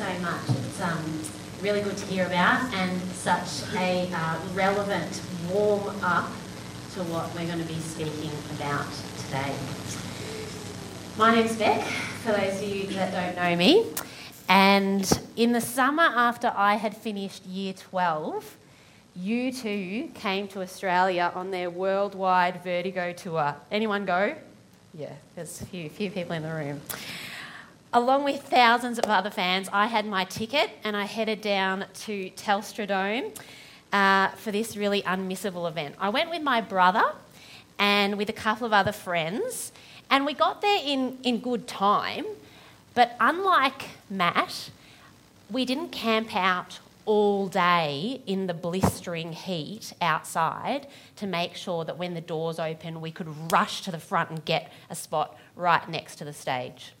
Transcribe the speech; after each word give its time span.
so 0.00 0.18
much. 0.20 0.48
It's 0.48 0.80
um, 0.80 1.20
really 1.60 1.82
good 1.82 1.94
to 1.98 2.06
hear 2.06 2.24
about 2.24 2.72
and 2.72 3.02
such 3.12 3.70
a 3.76 4.10
uh, 4.14 4.38
relevant 4.54 5.20
warm 5.52 5.94
up 6.02 6.30
to 6.94 7.02
what 7.02 7.28
we're 7.34 7.44
going 7.44 7.58
to 7.58 7.66
be 7.66 7.78
speaking 7.80 8.30
about 8.56 8.86
today. 9.18 9.52
My 11.18 11.34
name's 11.34 11.54
Beck, 11.54 11.84
for 12.22 12.32
those 12.32 12.62
of 12.62 12.66
you 12.66 12.86
that 12.94 13.12
don't 13.12 13.44
know 13.44 13.54
me. 13.56 13.88
And 14.48 15.06
in 15.36 15.52
the 15.52 15.60
summer 15.60 16.04
after 16.04 16.50
I 16.56 16.76
had 16.76 16.96
finished 16.96 17.44
year 17.44 17.74
12, 17.74 18.56
U2 19.18 20.14
came 20.14 20.48
to 20.48 20.62
Australia 20.62 21.30
on 21.34 21.50
their 21.50 21.68
worldwide 21.68 22.64
Vertigo 22.64 23.12
tour. 23.12 23.54
Anyone 23.70 24.06
go? 24.06 24.34
Yeah, 24.94 25.12
there's 25.34 25.60
a 25.60 25.66
few, 25.66 25.90
few 25.90 26.10
people 26.10 26.32
in 26.32 26.42
the 26.42 26.54
room. 26.54 26.80
Along 27.92 28.22
with 28.22 28.42
thousands 28.42 29.00
of 29.00 29.06
other 29.06 29.30
fans, 29.30 29.68
I 29.72 29.88
had 29.88 30.06
my 30.06 30.24
ticket 30.24 30.70
and 30.84 30.96
I 30.96 31.06
headed 31.06 31.40
down 31.40 31.86
to 32.02 32.30
Telstra 32.30 32.86
Dome 32.86 33.32
uh, 33.92 34.28
for 34.28 34.52
this 34.52 34.76
really 34.76 35.02
unmissable 35.02 35.68
event. 35.68 35.96
I 35.98 36.08
went 36.10 36.30
with 36.30 36.40
my 36.40 36.60
brother 36.60 37.02
and 37.80 38.16
with 38.16 38.28
a 38.28 38.32
couple 38.32 38.64
of 38.64 38.72
other 38.72 38.92
friends, 38.92 39.72
and 40.08 40.24
we 40.24 40.34
got 40.34 40.60
there 40.60 40.80
in, 40.84 41.18
in 41.24 41.40
good 41.40 41.66
time. 41.66 42.26
But 42.94 43.16
unlike 43.18 43.88
Matt, 44.08 44.70
we 45.50 45.64
didn't 45.64 45.88
camp 45.88 46.36
out 46.36 46.78
all 47.06 47.48
day 47.48 48.20
in 48.24 48.46
the 48.46 48.54
blistering 48.54 49.32
heat 49.32 49.94
outside 50.00 50.86
to 51.16 51.26
make 51.26 51.56
sure 51.56 51.84
that 51.84 51.98
when 51.98 52.14
the 52.14 52.20
doors 52.20 52.60
open, 52.60 53.00
we 53.00 53.10
could 53.10 53.50
rush 53.50 53.82
to 53.82 53.90
the 53.90 53.98
front 53.98 54.30
and 54.30 54.44
get 54.44 54.70
a 54.88 54.94
spot 54.94 55.36
right 55.56 55.88
next 55.88 56.16
to 56.16 56.24
the 56.24 56.32
stage. 56.32 56.92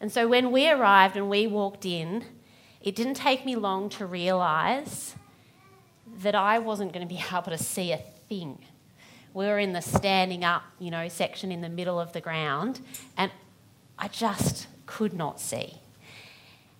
And 0.00 0.12
so 0.12 0.28
when 0.28 0.52
we 0.52 0.68
arrived 0.68 1.16
and 1.16 1.28
we 1.28 1.46
walked 1.46 1.84
in, 1.84 2.24
it 2.80 2.94
didn't 2.94 3.14
take 3.14 3.44
me 3.44 3.56
long 3.56 3.88
to 3.90 4.06
realise 4.06 5.16
that 6.22 6.34
I 6.34 6.58
wasn't 6.58 6.92
going 6.92 7.06
to 7.06 7.12
be 7.12 7.20
able 7.32 7.50
to 7.50 7.58
see 7.58 7.92
a 7.92 7.98
thing. 8.28 8.58
We 9.34 9.46
were 9.46 9.58
in 9.58 9.72
the 9.72 9.82
standing 9.82 10.44
up, 10.44 10.62
you 10.78 10.90
know, 10.90 11.08
section 11.08 11.52
in 11.52 11.60
the 11.60 11.68
middle 11.68 12.00
of 12.00 12.12
the 12.12 12.20
ground, 12.20 12.80
and 13.18 13.30
I 13.98 14.08
just 14.08 14.66
could 14.86 15.12
not 15.12 15.40
see. 15.40 15.80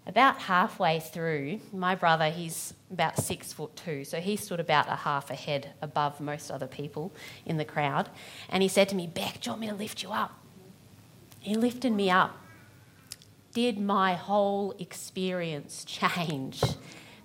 About 0.07 0.39
halfway 0.43 1.01
through, 1.01 1.61
my 1.73 1.97
brother, 1.97 2.31
he's 2.31 2.73
about 2.93 3.19
six 3.19 3.53
foot 3.53 3.75
two, 3.75 4.05
so 4.05 4.21
he 4.21 4.37
stood 4.37 4.61
about 4.61 4.89
a 4.89 4.95
half 4.95 5.31
a 5.31 5.35
head 5.35 5.73
above 5.83 6.21
most 6.21 6.51
other 6.51 6.69
people 6.69 7.13
in 7.45 7.57
the 7.57 7.65
crowd. 7.65 8.09
And 8.49 8.63
he 8.63 8.69
said 8.69 8.89
to 8.91 8.95
me, 8.95 9.09
Beck, 9.09 9.41
do 9.41 9.49
you 9.49 9.53
want 9.53 9.61
me 9.61 9.69
to 9.69 9.75
lift 9.75 10.05
you 10.05 10.13
up? 10.13 10.39
He 11.41 11.57
lifted 11.57 11.93
me 11.93 12.09
up. 12.09 12.39
Did 13.57 13.81
my 13.81 14.17
whole 14.17 14.75
experience 14.79 15.83
change? 15.87 16.63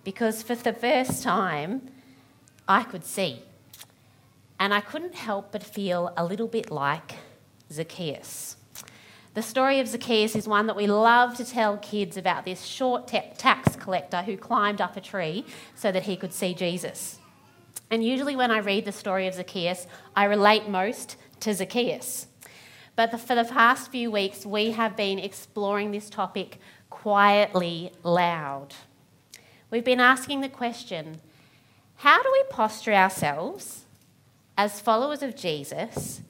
Because 0.06 0.42
for 0.42 0.56
the 0.56 0.72
first 0.72 1.24
time, 1.24 1.90
I 2.70 2.84
could 2.84 3.04
see. 3.04 3.42
And 4.58 4.74
I 4.74 4.80
couldn't 4.80 5.16
help 5.16 5.52
but 5.52 5.62
feel 5.62 6.14
a 6.16 6.24
little 6.24 6.48
bit 6.48 6.72
like 6.72 7.16
Zacchaeus. 7.70 8.56
The 9.34 9.42
story 9.42 9.82
of 9.82 9.90
Zacchaeus 9.90 10.34
is 10.38 10.48
one 10.48 10.68
that 10.68 10.78
we 10.78 10.88
love 10.88 11.36
to 11.36 11.44
tell 11.44 11.76
kids 11.76 12.16
about 12.16 12.46
this 12.46 12.64
short 12.64 13.10
tax 13.10 13.76
collector 13.76 14.22
who 14.22 14.38
climbed 14.38 14.80
up 14.80 14.96
a 14.96 15.02
tree 15.02 15.44
so 15.76 15.92
that 15.92 16.04
he 16.04 16.16
could 16.16 16.32
see 16.32 16.54
Jesus. 16.54 17.20
And 17.90 18.06
usually, 18.06 18.38
when 18.38 18.52
I 18.52 18.60
read 18.60 18.86
the 18.86 18.94
story 18.94 19.28
of 19.28 19.34
Zacchaeus, 19.34 19.86
I 20.16 20.24
relate 20.24 20.70
most 20.70 21.18
to 21.42 21.54
Zacchaeus. 21.54 22.28
But 22.96 23.12
the, 23.12 23.18
for 23.18 23.36
the 23.36 23.46
past 23.46 23.92
few 23.92 24.12
weeks, 24.12 24.46
we 24.46 24.72
have 24.72 24.96
been 24.96 25.20
exploring 25.20 25.92
this 25.92 26.10
topic 26.10 26.60
quietly 26.90 27.92
loud. 28.04 28.76
We've 29.70 29.86
been 29.86 30.00
asking 30.00 30.42
the 30.42 30.50
question 30.50 31.22
how 31.98 32.22
do 32.22 32.30
we 32.32 32.44
posture 32.50 32.94
ourselves 32.94 33.86
as 34.58 34.82
followers 34.82 35.22
of 35.22 35.36
Jesus 35.36 36.22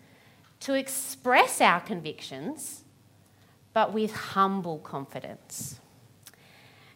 to 0.59 0.73
express 0.73 1.61
our 1.61 1.79
convictions? 1.79 2.81
but 3.73 3.93
with 3.93 4.13
humble 4.13 4.79
confidence. 4.79 5.79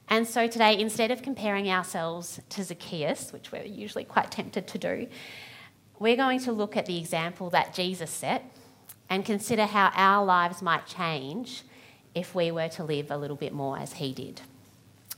And 0.08 0.28
so 0.28 0.48
today, 0.48 0.80
instead 0.80 1.10
of 1.10 1.22
comparing 1.22 1.70
ourselves 1.70 2.40
to 2.50 2.64
Zacchaeus, 2.64 3.34
which 3.34 3.52
we're 3.52 3.64
usually 3.64 4.04
quite 4.04 4.30
tempted 4.30 4.68
to 4.68 4.78
do, 4.78 5.08
we're 5.98 6.16
going 6.16 6.40
to 6.42 6.52
look 6.52 6.78
at 6.78 6.86
the 6.86 6.98
example 6.98 7.50
that 7.52 7.74
Jesus 7.74 8.12
set 8.12 8.44
and 9.10 9.26
consider 9.26 9.66
how 9.66 9.92
our 9.96 10.26
lives 10.26 10.62
might 10.62 10.86
change 10.86 11.64
if 12.14 12.34
we 12.34 12.52
were 12.52 12.70
to 12.70 12.84
live 12.84 13.12
a 13.12 13.18
little 13.18 13.36
bit 13.36 13.54
more 13.54 13.78
as 13.78 13.94
he 13.94 14.14
did. 14.14 14.42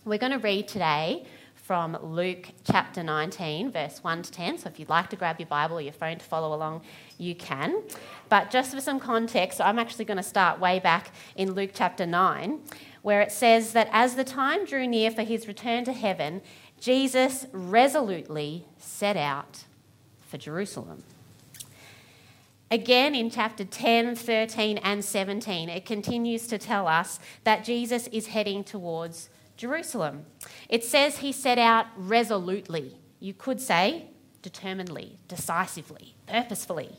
We're 0.03 0.17
going 0.17 0.31
to 0.31 0.39
read 0.39 0.67
today 0.67 1.25
from 1.67 1.97
Luke 2.01 2.47
chapter 2.63 3.03
19, 3.03 3.71
verse 3.71 4.01
1 4.01 4.21
to 4.21 4.31
10. 4.31 4.57
So 4.57 4.69
if 4.69 4.79
you'd 4.79 4.87
like 4.87 5.09
to 5.09 5.17
grab 5.17 5.37
your 5.37 5.47
Bible 5.47 5.77
or 5.77 5.81
your 5.81 5.91
phone 5.91 6.17
to 6.17 6.23
follow 6.23 6.55
along, 6.55 6.81
you 7.17 7.35
can. 7.35 7.83
But 8.29 8.49
just 8.49 8.73
for 8.73 8.79
some 8.79 9.01
context, 9.01 9.59
I'm 9.59 9.77
actually 9.77 10.05
going 10.05 10.15
to 10.15 10.23
start 10.23 10.61
way 10.61 10.79
back 10.79 11.11
in 11.35 11.51
Luke 11.51 11.71
chapter 11.73 12.05
9, 12.05 12.61
where 13.01 13.19
it 13.21 13.33
says 13.33 13.73
that 13.73 13.89
as 13.91 14.15
the 14.15 14.23
time 14.23 14.63
drew 14.63 14.87
near 14.87 15.11
for 15.11 15.23
his 15.23 15.45
return 15.45 15.83
to 15.83 15.91
heaven, 15.91 16.41
Jesus 16.79 17.47
resolutely 17.51 18.63
set 18.77 19.17
out 19.17 19.65
for 20.21 20.37
Jerusalem. 20.37 21.03
Again, 22.69 23.16
in 23.16 23.29
chapter 23.29 23.63
10, 23.63 24.16
13, 24.16 24.78
and 24.79 25.03
17, 25.03 25.69
it 25.69 25.85
continues 25.85 26.47
to 26.47 26.57
tell 26.57 26.85
us 26.88 27.17
that 27.45 27.63
Jesus 27.63 28.07
is 28.07 28.28
heading 28.28 28.63
towards 28.63 29.29
Jerusalem. 29.55 30.25
It 30.67 30.83
says 30.83 31.19
he 31.19 31.31
set 31.31 31.57
out 31.57 31.85
resolutely. 31.95 32.97
You 33.19 33.33
could 33.33 33.61
say 33.61 34.07
determinedly, 34.41 35.17
decisively, 35.27 36.16
purposefully. 36.27 36.97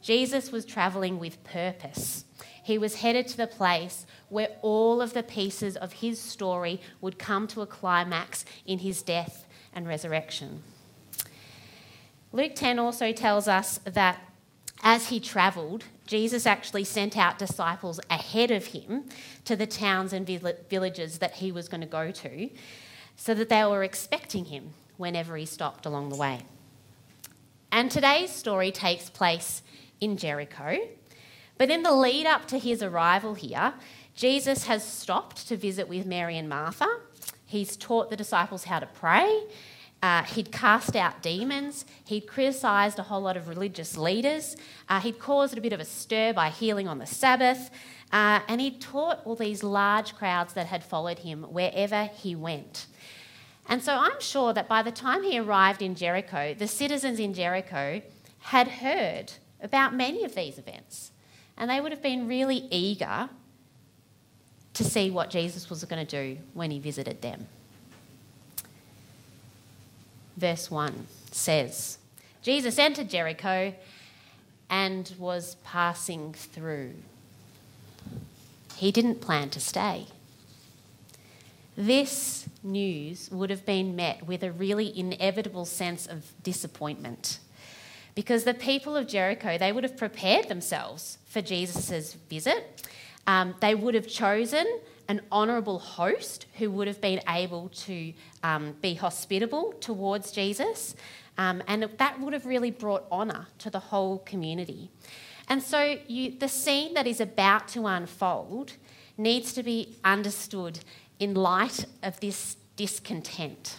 Jesus 0.00 0.50
was 0.50 0.64
travelling 0.64 1.18
with 1.18 1.44
purpose. 1.44 2.24
He 2.62 2.78
was 2.78 2.96
headed 2.96 3.28
to 3.28 3.36
the 3.36 3.46
place 3.46 4.06
where 4.28 4.48
all 4.62 5.02
of 5.02 5.12
the 5.12 5.22
pieces 5.22 5.76
of 5.76 5.94
his 5.94 6.20
story 6.20 6.80
would 7.00 7.18
come 7.18 7.46
to 7.48 7.60
a 7.60 7.66
climax 7.66 8.44
in 8.64 8.78
his 8.78 9.02
death 9.02 9.46
and 9.74 9.86
resurrection. 9.86 10.62
Luke 12.32 12.54
10 12.54 12.78
also 12.78 13.12
tells 13.12 13.46
us 13.46 13.78
that 13.84 14.18
as 14.82 15.08
he 15.08 15.20
travelled, 15.20 15.84
Jesus 16.06 16.46
actually 16.46 16.84
sent 16.84 17.16
out 17.16 17.38
disciples 17.38 17.98
ahead 18.10 18.50
of 18.50 18.66
him 18.66 19.04
to 19.44 19.56
the 19.56 19.66
towns 19.66 20.12
and 20.12 20.26
villages 20.26 21.18
that 21.18 21.34
he 21.34 21.50
was 21.50 21.68
going 21.68 21.80
to 21.80 21.86
go 21.86 22.10
to 22.10 22.50
so 23.16 23.34
that 23.34 23.48
they 23.48 23.64
were 23.64 23.82
expecting 23.82 24.46
him 24.46 24.74
whenever 24.96 25.36
he 25.36 25.46
stopped 25.46 25.86
along 25.86 26.10
the 26.10 26.16
way. 26.16 26.42
And 27.72 27.90
today's 27.90 28.30
story 28.30 28.70
takes 28.70 29.10
place 29.10 29.62
in 30.00 30.16
Jericho. 30.16 30.78
But 31.58 31.70
in 31.70 31.82
the 31.82 31.92
lead 31.92 32.26
up 32.26 32.46
to 32.48 32.58
his 32.58 32.82
arrival 32.82 33.34
here, 33.34 33.74
Jesus 34.14 34.66
has 34.66 34.84
stopped 34.84 35.48
to 35.48 35.56
visit 35.56 35.88
with 35.88 36.06
Mary 36.06 36.38
and 36.38 36.48
Martha. 36.48 36.86
He's 37.44 37.76
taught 37.76 38.10
the 38.10 38.16
disciples 38.16 38.64
how 38.64 38.80
to 38.80 38.86
pray 38.86 39.44
uh, 40.02 40.22
he'd 40.24 40.52
cast 40.52 40.94
out 40.94 41.22
demons. 41.22 41.84
He'd 42.04 42.26
criticised 42.26 42.98
a 42.98 43.02
whole 43.02 43.22
lot 43.22 43.36
of 43.36 43.48
religious 43.48 43.96
leaders. 43.96 44.56
Uh, 44.88 45.00
he'd 45.00 45.18
caused 45.18 45.56
a 45.56 45.60
bit 45.60 45.72
of 45.72 45.80
a 45.80 45.84
stir 45.84 46.32
by 46.32 46.50
healing 46.50 46.86
on 46.86 46.98
the 46.98 47.06
Sabbath. 47.06 47.70
Uh, 48.12 48.40
and 48.46 48.60
he'd 48.60 48.80
taught 48.80 49.20
all 49.24 49.34
these 49.34 49.62
large 49.62 50.14
crowds 50.14 50.52
that 50.52 50.66
had 50.66 50.84
followed 50.84 51.20
him 51.20 51.44
wherever 51.44 52.04
he 52.04 52.34
went. 52.34 52.86
And 53.68 53.82
so 53.82 53.94
I'm 53.94 54.20
sure 54.20 54.52
that 54.52 54.68
by 54.68 54.82
the 54.82 54.92
time 54.92 55.24
he 55.24 55.38
arrived 55.40 55.82
in 55.82 55.94
Jericho, 55.94 56.54
the 56.54 56.68
citizens 56.68 57.18
in 57.18 57.34
Jericho 57.34 58.00
had 58.38 58.68
heard 58.68 59.32
about 59.60 59.92
many 59.92 60.24
of 60.24 60.34
these 60.36 60.58
events. 60.58 61.10
And 61.56 61.68
they 61.68 61.80
would 61.80 61.90
have 61.90 62.02
been 62.02 62.28
really 62.28 62.68
eager 62.70 63.28
to 64.74 64.84
see 64.84 65.10
what 65.10 65.30
Jesus 65.30 65.68
was 65.68 65.82
going 65.84 66.06
to 66.06 66.34
do 66.34 66.40
when 66.52 66.70
he 66.70 66.78
visited 66.78 67.22
them 67.22 67.48
verse 70.36 70.70
1 70.70 71.06
says 71.30 71.98
Jesus 72.42 72.78
entered 72.78 73.08
Jericho 73.08 73.74
and 74.70 75.12
was 75.18 75.56
passing 75.64 76.32
through. 76.32 76.92
He 78.76 78.92
didn't 78.92 79.20
plan 79.20 79.50
to 79.50 79.60
stay. 79.60 80.06
This 81.76 82.48
news 82.62 83.30
would 83.30 83.50
have 83.50 83.66
been 83.66 83.96
met 83.96 84.26
with 84.26 84.42
a 84.42 84.50
really 84.50 84.96
inevitable 84.98 85.64
sense 85.64 86.06
of 86.06 86.32
disappointment 86.42 87.38
because 88.14 88.44
the 88.44 88.54
people 88.54 88.96
of 88.96 89.06
Jericho 89.06 89.58
they 89.58 89.72
would 89.72 89.84
have 89.84 89.96
prepared 89.96 90.48
themselves 90.48 91.18
for 91.26 91.42
Jesus' 91.42 92.14
visit. 92.30 92.88
Um, 93.26 93.54
they 93.60 93.74
would 93.74 93.94
have 93.94 94.08
chosen 94.08 94.66
an 95.08 95.20
honourable 95.30 95.78
host 95.78 96.46
who 96.54 96.70
would 96.70 96.88
have 96.88 97.00
been 97.00 97.20
able 97.28 97.68
to 97.70 98.12
um, 98.42 98.74
be 98.80 98.94
hospitable 98.94 99.72
towards 99.80 100.32
Jesus. 100.32 100.94
Um, 101.38 101.62
and 101.68 101.88
that 101.98 102.20
would 102.20 102.32
have 102.32 102.46
really 102.46 102.70
brought 102.70 103.04
honour 103.10 103.46
to 103.58 103.70
the 103.70 103.78
whole 103.78 104.18
community. 104.18 104.90
And 105.48 105.62
so 105.62 105.98
you, 106.06 106.32
the 106.38 106.48
scene 106.48 106.94
that 106.94 107.06
is 107.06 107.20
about 107.20 107.68
to 107.68 107.86
unfold 107.86 108.72
needs 109.16 109.52
to 109.52 109.62
be 109.62 109.96
understood 110.04 110.80
in 111.18 111.34
light 111.34 111.86
of 112.02 112.20
this 112.20 112.56
discontent. 112.76 113.78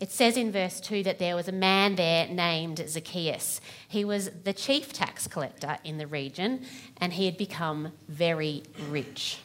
It 0.00 0.10
says 0.10 0.36
in 0.36 0.50
verse 0.50 0.80
2 0.80 1.04
that 1.04 1.20
there 1.20 1.36
was 1.36 1.46
a 1.46 1.52
man 1.52 1.94
there 1.94 2.26
named 2.26 2.82
Zacchaeus. 2.88 3.60
He 3.86 4.04
was 4.04 4.30
the 4.42 4.52
chief 4.52 4.92
tax 4.92 5.28
collector 5.28 5.78
in 5.84 5.98
the 5.98 6.08
region 6.08 6.64
and 7.00 7.12
he 7.12 7.26
had 7.26 7.36
become 7.36 7.92
very 8.08 8.64
rich. 8.88 9.38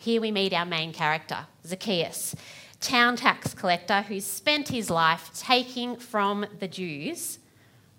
Here 0.00 0.22
we 0.22 0.30
meet 0.30 0.54
our 0.54 0.64
main 0.64 0.94
character, 0.94 1.40
Zacchaeus, 1.66 2.34
town 2.80 3.16
tax 3.16 3.52
collector 3.52 4.00
who 4.00 4.18
spent 4.18 4.68
his 4.68 4.88
life 4.88 5.30
taking 5.34 5.96
from 5.96 6.46
the 6.58 6.66
Jews 6.66 7.38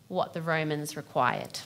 what 0.08 0.34
the 0.34 0.42
Romans 0.42 0.98
required. 0.98 1.60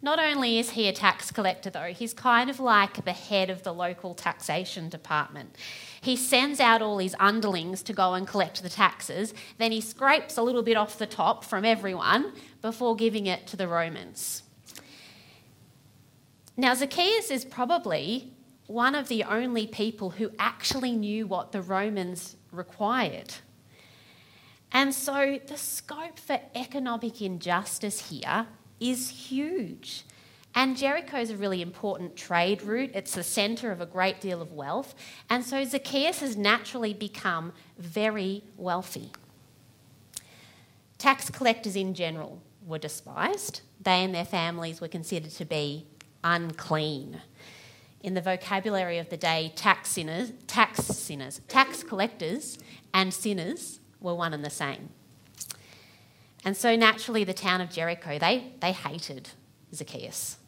Not 0.00 0.18
only 0.18 0.58
is 0.58 0.70
he 0.70 0.88
a 0.88 0.94
tax 0.94 1.30
collector, 1.30 1.68
though, 1.68 1.92
he's 1.92 2.14
kind 2.14 2.48
of 2.48 2.58
like 2.58 3.04
the 3.04 3.12
head 3.12 3.50
of 3.50 3.64
the 3.64 3.74
local 3.74 4.14
taxation 4.14 4.88
department. 4.88 5.56
He 6.00 6.16
sends 6.16 6.58
out 6.58 6.80
all 6.80 6.96
his 6.96 7.14
underlings 7.20 7.82
to 7.82 7.92
go 7.92 8.14
and 8.14 8.26
collect 8.26 8.62
the 8.62 8.70
taxes, 8.70 9.34
then 9.58 9.72
he 9.72 9.82
scrapes 9.82 10.38
a 10.38 10.42
little 10.42 10.62
bit 10.62 10.78
off 10.78 10.96
the 10.96 11.06
top 11.06 11.44
from 11.44 11.66
everyone 11.66 12.32
before 12.62 12.96
giving 12.96 13.26
it 13.26 13.46
to 13.48 13.58
the 13.58 13.68
Romans. 13.68 14.42
Now, 16.56 16.72
Zacchaeus 16.72 17.30
is 17.30 17.44
probably 17.44 18.32
one 18.72 18.94
of 18.94 19.08
the 19.08 19.22
only 19.24 19.66
people 19.66 20.10
who 20.10 20.30
actually 20.38 20.92
knew 20.92 21.26
what 21.26 21.52
the 21.52 21.60
Romans 21.60 22.36
required. 22.50 23.34
And 24.72 24.94
so 24.94 25.38
the 25.46 25.58
scope 25.58 26.18
for 26.18 26.40
economic 26.54 27.20
injustice 27.20 28.08
here 28.08 28.46
is 28.80 29.10
huge. 29.10 30.04
And 30.54 30.76
Jericho 30.76 31.18
is 31.18 31.30
a 31.30 31.36
really 31.36 31.60
important 31.62 32.16
trade 32.16 32.62
route. 32.62 32.90
It's 32.94 33.14
the 33.14 33.22
centre 33.22 33.70
of 33.70 33.80
a 33.80 33.86
great 33.86 34.20
deal 34.20 34.40
of 34.40 34.52
wealth. 34.52 34.94
And 35.28 35.44
so 35.44 35.64
Zacchaeus 35.64 36.20
has 36.20 36.36
naturally 36.36 36.94
become 36.94 37.52
very 37.78 38.42
wealthy. 38.56 39.10
Tax 40.98 41.30
collectors 41.30 41.76
in 41.76 41.94
general 41.94 42.40
were 42.66 42.78
despised. 42.78 43.62
They 43.80 44.04
and 44.04 44.14
their 44.14 44.24
families 44.24 44.80
were 44.80 44.88
considered 44.88 45.32
to 45.32 45.44
be 45.44 45.86
unclean. 46.22 47.20
In 48.02 48.14
the 48.14 48.20
vocabulary 48.20 48.98
of 48.98 49.10
the 49.10 49.16
day, 49.16 49.52
tax 49.54 49.90
sinners, 49.90 50.32
tax 50.46 50.84
sinners, 50.84 51.40
tax 51.46 51.84
collectors 51.84 52.58
and 52.92 53.14
sinners 53.14 53.78
were 54.00 54.14
one 54.14 54.34
and 54.34 54.44
the 54.44 54.50
same. 54.50 54.88
And 56.44 56.56
so 56.56 56.74
naturally, 56.74 57.22
the 57.22 57.34
town 57.34 57.60
of 57.60 57.70
Jericho, 57.70 58.18
they, 58.18 58.52
they 58.60 58.72
hated 58.72 59.28
Zacchaeus. 59.72 60.38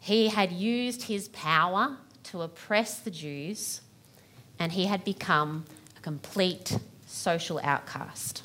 He 0.00 0.28
had 0.28 0.52
used 0.52 1.02
his 1.02 1.28
power 1.28 1.98
to 2.24 2.42
oppress 2.42 2.98
the 2.98 3.10
Jews, 3.10 3.82
and 4.58 4.72
he 4.72 4.86
had 4.86 5.04
become 5.04 5.66
a 5.96 6.00
complete 6.00 6.78
social 7.06 7.60
outcast. 7.62 8.42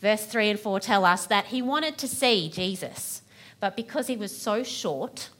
Verse 0.00 0.24
3 0.24 0.50
and 0.50 0.60
4 0.60 0.80
tell 0.80 1.04
us 1.04 1.26
that 1.26 1.46
he 1.46 1.60
wanted 1.60 1.98
to 1.98 2.08
see 2.08 2.48
Jesus, 2.48 3.22
but 3.60 3.76
because 3.76 4.06
he 4.06 4.16
was 4.16 4.36
so 4.36 4.62
short, 4.62 5.30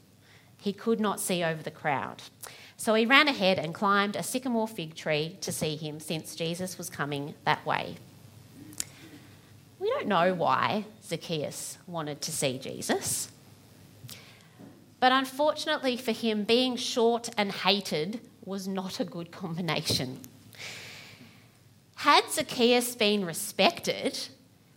he 0.59 0.73
could 0.73 1.01
not 1.01 1.21
see 1.21 1.45
over 1.45 1.63
the 1.63 1.71
crowd. 1.71 2.23
So 2.77 2.95
he 2.95 3.07
ran 3.07 3.29
ahead 3.29 3.59
and 3.59 3.75
climbed 3.75 4.17
a 4.17 4.23
sycamore 4.23 4.69
fig 4.69 4.95
tree 4.95 5.39
to 5.41 5.53
see 5.53 5.77
him, 5.77 6.01
since 6.01 6.35
Jesus 6.35 6.77
was 6.77 6.91
coming 6.91 7.35
that 7.45 7.65
way. 7.65 7.97
We 9.79 9.89
don't 9.91 10.07
know 10.07 10.35
why 10.35 10.85
Zacchaeus 11.05 11.79
wanted 11.87 12.21
to 12.23 12.33
see 12.33 12.59
Jesus. 12.59 13.31
But 15.01 15.13
unfortunately 15.13 15.97
for 15.97 16.13
him, 16.13 16.45
being 16.45 16.77
short 16.77 17.29
and 17.37 17.53
hated 17.53 18.21
was 18.45 18.67
not 18.67 19.01
a 19.01 19.05
good 19.05 19.31
combination. 19.31 20.21
Had 21.97 22.31
Zacchaeus 22.31 22.95
been 22.95 23.25
respected, 23.25 24.19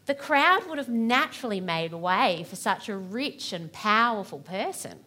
the 0.05 0.15
crowd 0.15 0.67
would 0.67 0.77
have 0.77 0.89
naturally 0.89 1.61
made 1.61 1.93
way 1.93 2.45
for 2.49 2.55
such 2.55 2.89
a 2.89 2.97
rich 2.97 3.53
and 3.53 3.71
powerful 3.71 4.39
person. 4.39 4.99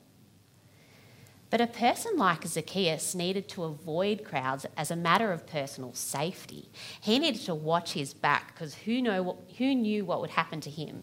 But 1.53 1.61
a 1.61 1.67
person 1.67 2.17
like 2.17 2.47
Zacchaeus 2.47 3.15
needed 3.15 3.47
to 3.51 3.65
avoid 3.65 4.25
crowds 4.25 4.65
as 4.75 4.91
a 4.91 4.97
matter 4.97 5.33
of 5.33 5.47
personal 5.47 5.93
safety. 5.93 6.71
He 6.99 7.19
needed 7.19 7.43
to 7.43 7.55
watch 7.55 7.93
his 7.93 8.15
back 8.15 8.55
because 8.55 8.75
who, 8.75 9.37
who 9.59 9.75
knew 9.75 10.07
what 10.07 10.23
would 10.23 10.31
happen 10.31 10.63
to 10.63 10.71
him 10.71 11.03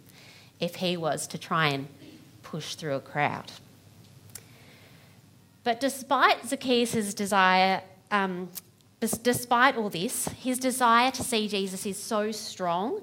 if 0.60 0.78
he 0.78 0.98
was 0.98 1.28
to 1.28 1.38
try 1.38 1.68
and 1.68 1.88
push 2.42 2.74
through 2.74 2.96
a 2.96 3.00
crowd. 3.00 3.52
But 5.64 5.80
despite 5.80 6.44
Zacchaeus' 6.48 7.14
desire, 7.14 7.84
um, 8.10 8.50
despite 9.22 9.76
all 9.76 9.92
this, 9.92 10.30
his 10.30 10.58
desire 10.58 11.12
to 11.12 11.24
see 11.24 11.48
Jesus 11.48 11.86
is 11.86 12.02
so 12.02 12.32
strong 12.32 13.02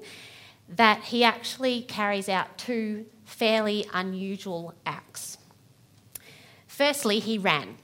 that 0.67 1.01
he 1.01 1.23
actually 1.23 1.83
carries 1.83 2.27
out 2.27 2.57
two 2.57 3.05
fairly 3.23 3.85
unusual 3.93 4.73
acts. 4.85 5.37
Firstly, 6.77 7.17
he 7.17 7.39
ran. 7.39 7.79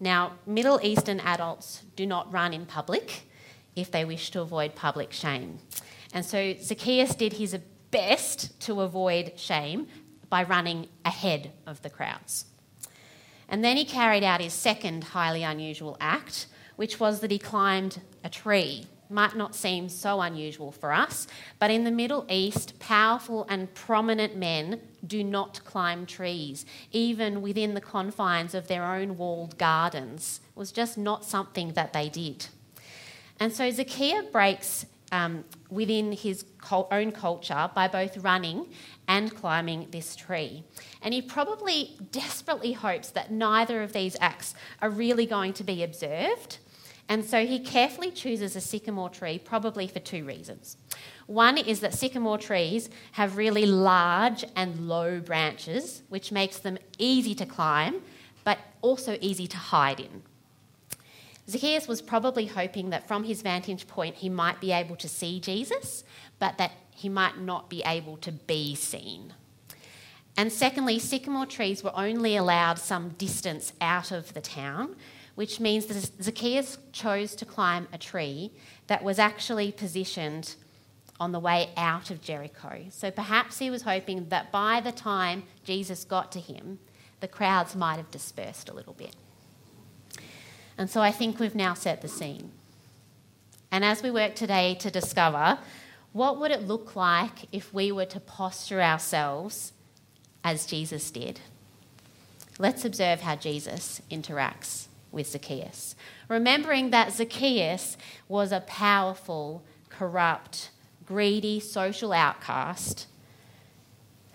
Now, 0.00 0.38
Middle 0.46 0.80
Eastern 0.82 1.20
adults 1.20 1.82
do 1.96 2.06
not 2.06 2.32
run 2.32 2.54
in 2.54 2.64
public 2.64 3.28
if 3.76 3.90
they 3.90 4.06
wish 4.06 4.30
to 4.30 4.40
avoid 4.40 4.74
public 4.74 5.12
shame. 5.12 5.58
And 6.14 6.24
so 6.24 6.54
Zacchaeus 6.58 7.14
did 7.14 7.34
his 7.34 7.54
best 7.90 8.58
to 8.60 8.80
avoid 8.80 9.38
shame 9.38 9.86
by 10.30 10.44
running 10.44 10.88
ahead 11.04 11.52
of 11.66 11.82
the 11.82 11.90
crowds. 11.90 12.46
And 13.50 13.62
then 13.62 13.76
he 13.76 13.84
carried 13.84 14.24
out 14.24 14.40
his 14.40 14.54
second 14.54 15.04
highly 15.04 15.42
unusual 15.42 15.98
act, 16.00 16.46
which 16.76 16.98
was 16.98 17.20
that 17.20 17.30
he 17.30 17.38
climbed 17.38 18.00
a 18.24 18.30
tree 18.30 18.86
might 19.12 19.36
not 19.36 19.54
seem 19.54 19.88
so 19.88 20.20
unusual 20.20 20.72
for 20.72 20.92
us, 20.92 21.26
but 21.58 21.70
in 21.70 21.84
the 21.84 21.90
Middle 21.90 22.26
East, 22.28 22.78
powerful 22.78 23.46
and 23.48 23.72
prominent 23.74 24.36
men 24.36 24.80
do 25.06 25.22
not 25.22 25.62
climb 25.64 26.06
trees, 26.06 26.64
even 26.90 27.42
within 27.42 27.74
the 27.74 27.80
confines 27.80 28.54
of 28.54 28.68
their 28.68 28.84
own 28.84 29.16
walled 29.16 29.58
gardens. 29.58 30.40
It 30.48 30.58
was 30.58 30.72
just 30.72 30.96
not 30.96 31.24
something 31.24 31.72
that 31.74 31.92
they 31.92 32.08
did. 32.08 32.46
And 33.38 33.52
so 33.52 33.70
Zacchaeus 33.70 34.26
breaks 34.30 34.86
um, 35.12 35.44
within 35.68 36.12
his 36.12 36.44
own 36.70 37.12
culture 37.12 37.70
by 37.74 37.86
both 37.86 38.16
running 38.18 38.66
and 39.06 39.34
climbing 39.34 39.88
this 39.90 40.16
tree. 40.16 40.64
And 41.02 41.12
he 41.12 41.20
probably 41.20 41.98
desperately 42.10 42.72
hopes 42.72 43.10
that 43.10 43.30
neither 43.30 43.82
of 43.82 43.92
these 43.92 44.16
acts 44.20 44.54
are 44.80 44.88
really 44.88 45.26
going 45.26 45.52
to 45.54 45.64
be 45.64 45.82
observed 45.82 46.58
and 47.08 47.24
so 47.24 47.44
he 47.46 47.58
carefully 47.58 48.10
chooses 48.10 48.56
a 48.56 48.60
sycamore 48.60 49.10
tree, 49.10 49.38
probably 49.38 49.86
for 49.86 49.98
two 49.98 50.24
reasons. 50.24 50.76
One 51.26 51.58
is 51.58 51.80
that 51.80 51.94
sycamore 51.94 52.38
trees 52.38 52.90
have 53.12 53.36
really 53.36 53.66
large 53.66 54.44
and 54.56 54.88
low 54.88 55.20
branches, 55.20 56.02
which 56.08 56.32
makes 56.32 56.58
them 56.58 56.78
easy 56.98 57.34
to 57.36 57.46
climb, 57.46 58.02
but 58.44 58.58
also 58.80 59.18
easy 59.20 59.46
to 59.46 59.56
hide 59.56 60.00
in. 60.00 60.22
Zacchaeus 61.48 61.88
was 61.88 62.00
probably 62.00 62.46
hoping 62.46 62.90
that 62.90 63.08
from 63.08 63.24
his 63.24 63.42
vantage 63.42 63.88
point 63.88 64.16
he 64.16 64.28
might 64.28 64.60
be 64.60 64.72
able 64.72 64.96
to 64.96 65.08
see 65.08 65.40
Jesus, 65.40 66.04
but 66.38 66.56
that 66.58 66.72
he 66.90 67.08
might 67.08 67.38
not 67.38 67.68
be 67.68 67.82
able 67.84 68.16
to 68.18 68.32
be 68.32 68.74
seen. 68.74 69.34
And 70.36 70.50
secondly, 70.50 70.98
sycamore 70.98 71.46
trees 71.46 71.84
were 71.84 71.94
only 71.94 72.36
allowed 72.36 72.78
some 72.78 73.10
distance 73.10 73.72
out 73.80 74.12
of 74.12 74.32
the 74.34 74.40
town, 74.40 74.96
which 75.34 75.60
means 75.60 75.86
that 75.86 76.22
Zacchaeus 76.22 76.78
chose 76.92 77.34
to 77.36 77.44
climb 77.44 77.88
a 77.92 77.98
tree 77.98 78.52
that 78.86 79.02
was 79.02 79.18
actually 79.18 79.72
positioned 79.72 80.54
on 81.18 81.32
the 81.32 81.40
way 81.40 81.70
out 81.76 82.10
of 82.10 82.20
Jericho. 82.20 82.84
So 82.90 83.10
perhaps 83.10 83.58
he 83.58 83.70
was 83.70 83.82
hoping 83.82 84.28
that 84.28 84.50
by 84.50 84.80
the 84.80 84.92
time 84.92 85.44
Jesus 85.64 86.04
got 86.04 86.32
to 86.32 86.40
him, 86.40 86.78
the 87.20 87.28
crowds 87.28 87.76
might 87.76 87.96
have 87.96 88.10
dispersed 88.10 88.68
a 88.68 88.74
little 88.74 88.94
bit. 88.94 89.14
And 90.76 90.90
so 90.90 91.00
I 91.00 91.12
think 91.12 91.38
we've 91.38 91.54
now 91.54 91.74
set 91.74 92.02
the 92.02 92.08
scene. 92.08 92.50
And 93.70 93.84
as 93.84 94.02
we 94.02 94.10
work 94.10 94.34
today 94.34 94.74
to 94.80 94.90
discover 94.90 95.58
what 96.12 96.38
would 96.38 96.50
it 96.50 96.66
look 96.66 96.94
like 96.94 97.46
if 97.52 97.72
we 97.72 97.90
were 97.90 98.04
to 98.04 98.20
posture 98.20 98.82
ourselves 98.82 99.72
as 100.44 100.66
Jesus 100.66 101.10
did? 101.10 101.40
Let's 102.58 102.84
observe 102.84 103.22
how 103.22 103.36
Jesus 103.36 104.02
interacts 104.10 104.88
with 105.12 105.28
Zacchaeus. 105.28 105.94
Remembering 106.28 106.90
that 106.90 107.12
Zacchaeus 107.12 107.96
was 108.28 108.50
a 108.50 108.60
powerful, 108.60 109.62
corrupt, 109.88 110.70
greedy 111.06 111.60
social 111.60 112.12
outcast 112.12 113.06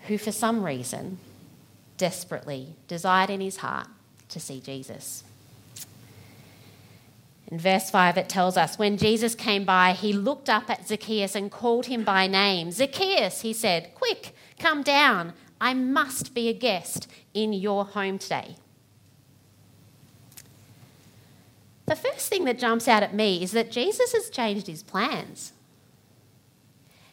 who, 0.06 0.16
for 0.16 0.32
some 0.32 0.64
reason, 0.64 1.18
desperately 1.96 2.76
desired 2.86 3.30
in 3.30 3.40
his 3.40 3.58
heart 3.58 3.88
to 4.28 4.40
see 4.40 4.60
Jesus. 4.60 5.24
In 7.50 7.58
verse 7.58 7.90
5, 7.90 8.18
it 8.18 8.28
tells 8.28 8.56
us 8.56 8.78
when 8.78 8.98
Jesus 8.98 9.34
came 9.34 9.64
by, 9.64 9.92
he 9.92 10.12
looked 10.12 10.50
up 10.50 10.68
at 10.68 10.86
Zacchaeus 10.86 11.34
and 11.34 11.50
called 11.50 11.86
him 11.86 12.04
by 12.04 12.26
name. 12.26 12.70
Zacchaeus, 12.70 13.40
he 13.40 13.54
said, 13.54 13.94
quick, 13.94 14.34
come 14.58 14.82
down. 14.82 15.32
I 15.60 15.72
must 15.74 16.34
be 16.34 16.48
a 16.48 16.52
guest 16.52 17.08
in 17.32 17.52
your 17.52 17.84
home 17.86 18.18
today. 18.18 18.56
First 21.96 22.28
thing 22.28 22.44
that 22.44 22.58
jumps 22.58 22.88
out 22.88 23.02
at 23.02 23.14
me 23.14 23.42
is 23.42 23.52
that 23.52 23.70
Jesus 23.70 24.12
has 24.12 24.30
changed 24.30 24.66
his 24.66 24.82
plans. 24.82 25.52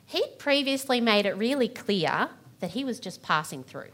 He'd 0.06 0.38
previously 0.38 1.02
made 1.02 1.26
it 1.26 1.38
really 1.38 1.68
clear 1.68 2.30
that 2.60 2.72
he 2.72 2.84
was 2.84 3.00
just 3.00 3.22
passing 3.22 3.64
through. 3.64 3.90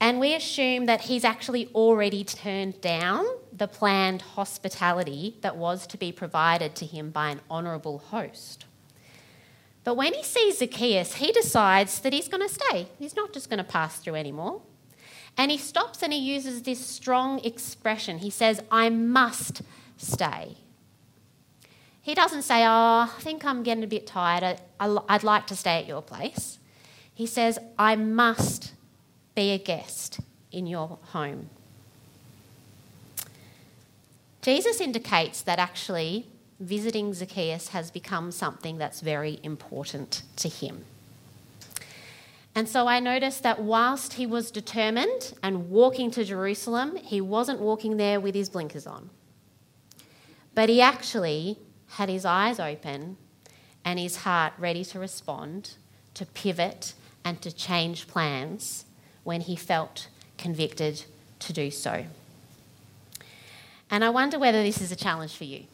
And 0.00 0.20
we 0.20 0.34
assume 0.34 0.86
that 0.86 1.02
he's 1.02 1.24
actually 1.24 1.68
already 1.74 2.24
turned 2.24 2.80
down 2.80 3.24
the 3.52 3.68
planned 3.68 4.22
hospitality 4.22 5.36
that 5.40 5.56
was 5.56 5.86
to 5.86 5.96
be 5.96 6.12
provided 6.12 6.74
to 6.76 6.86
him 6.86 7.10
by 7.10 7.30
an 7.30 7.40
honourable 7.50 7.98
host. 7.98 8.66
But 9.84 9.96
when 9.96 10.14
he 10.14 10.22
sees 10.22 10.58
Zacchaeus, 10.58 11.14
he 11.14 11.32
decides 11.32 12.00
that 12.00 12.12
he's 12.12 12.28
going 12.28 12.46
to 12.46 12.52
stay. 12.52 12.88
He's 12.98 13.16
not 13.16 13.32
just 13.32 13.48
going 13.48 13.58
to 13.58 13.64
pass 13.64 13.98
through 13.98 14.16
anymore. 14.16 14.60
And 15.36 15.50
he 15.50 15.58
stops 15.58 16.02
and 16.02 16.12
he 16.12 16.18
uses 16.18 16.62
this 16.62 16.84
strong 16.84 17.44
expression. 17.44 18.18
He 18.18 18.30
says, 18.30 18.60
I 18.70 18.88
must 18.88 19.62
stay. 19.96 20.56
He 22.02 22.14
doesn't 22.14 22.42
say, 22.42 22.64
Oh, 22.64 23.10
I 23.16 23.20
think 23.20 23.44
I'm 23.44 23.62
getting 23.62 23.82
a 23.82 23.88
bit 23.88 24.06
tired. 24.06 24.60
I'd 24.78 25.24
like 25.24 25.46
to 25.48 25.56
stay 25.56 25.78
at 25.78 25.86
your 25.86 26.02
place. 26.02 26.58
He 27.14 27.26
says, 27.26 27.58
I 27.78 27.96
must 27.96 28.74
be 29.34 29.52
a 29.52 29.58
guest 29.58 30.20
in 30.52 30.66
your 30.66 30.98
home. 31.06 31.48
Jesus 34.42 34.80
indicates 34.80 35.40
that 35.42 35.58
actually 35.58 36.26
visiting 36.60 37.14
Zacchaeus 37.14 37.68
has 37.68 37.90
become 37.90 38.30
something 38.30 38.78
that's 38.78 39.00
very 39.00 39.40
important 39.42 40.22
to 40.36 40.48
him. 40.48 40.84
And 42.54 42.68
so 42.68 42.86
I 42.86 43.00
noticed 43.00 43.42
that 43.42 43.60
whilst 43.60 44.14
he 44.14 44.26
was 44.26 44.50
determined 44.50 45.34
and 45.42 45.70
walking 45.70 46.10
to 46.12 46.24
Jerusalem, 46.24 46.96
he 46.96 47.20
wasn't 47.20 47.60
walking 47.60 47.96
there 47.96 48.20
with 48.20 48.34
his 48.34 48.48
blinkers 48.48 48.86
on. 48.86 49.10
But 50.54 50.68
he 50.68 50.80
actually 50.80 51.58
had 51.88 52.08
his 52.08 52.24
eyes 52.24 52.60
open 52.60 53.16
and 53.84 53.98
his 53.98 54.18
heart 54.18 54.52
ready 54.56 54.84
to 54.84 54.98
respond, 54.98 55.74
to 56.14 56.26
pivot, 56.26 56.94
and 57.24 57.42
to 57.42 57.50
change 57.50 58.06
plans 58.06 58.84
when 59.24 59.40
he 59.40 59.56
felt 59.56 60.08
convicted 60.38 61.04
to 61.40 61.52
do 61.52 61.70
so. 61.70 62.04
And 63.90 64.04
I 64.04 64.10
wonder 64.10 64.38
whether 64.38 64.62
this 64.62 64.80
is 64.80 64.92
a 64.92 64.96
challenge 64.96 65.36
for 65.36 65.44
you 65.44 65.64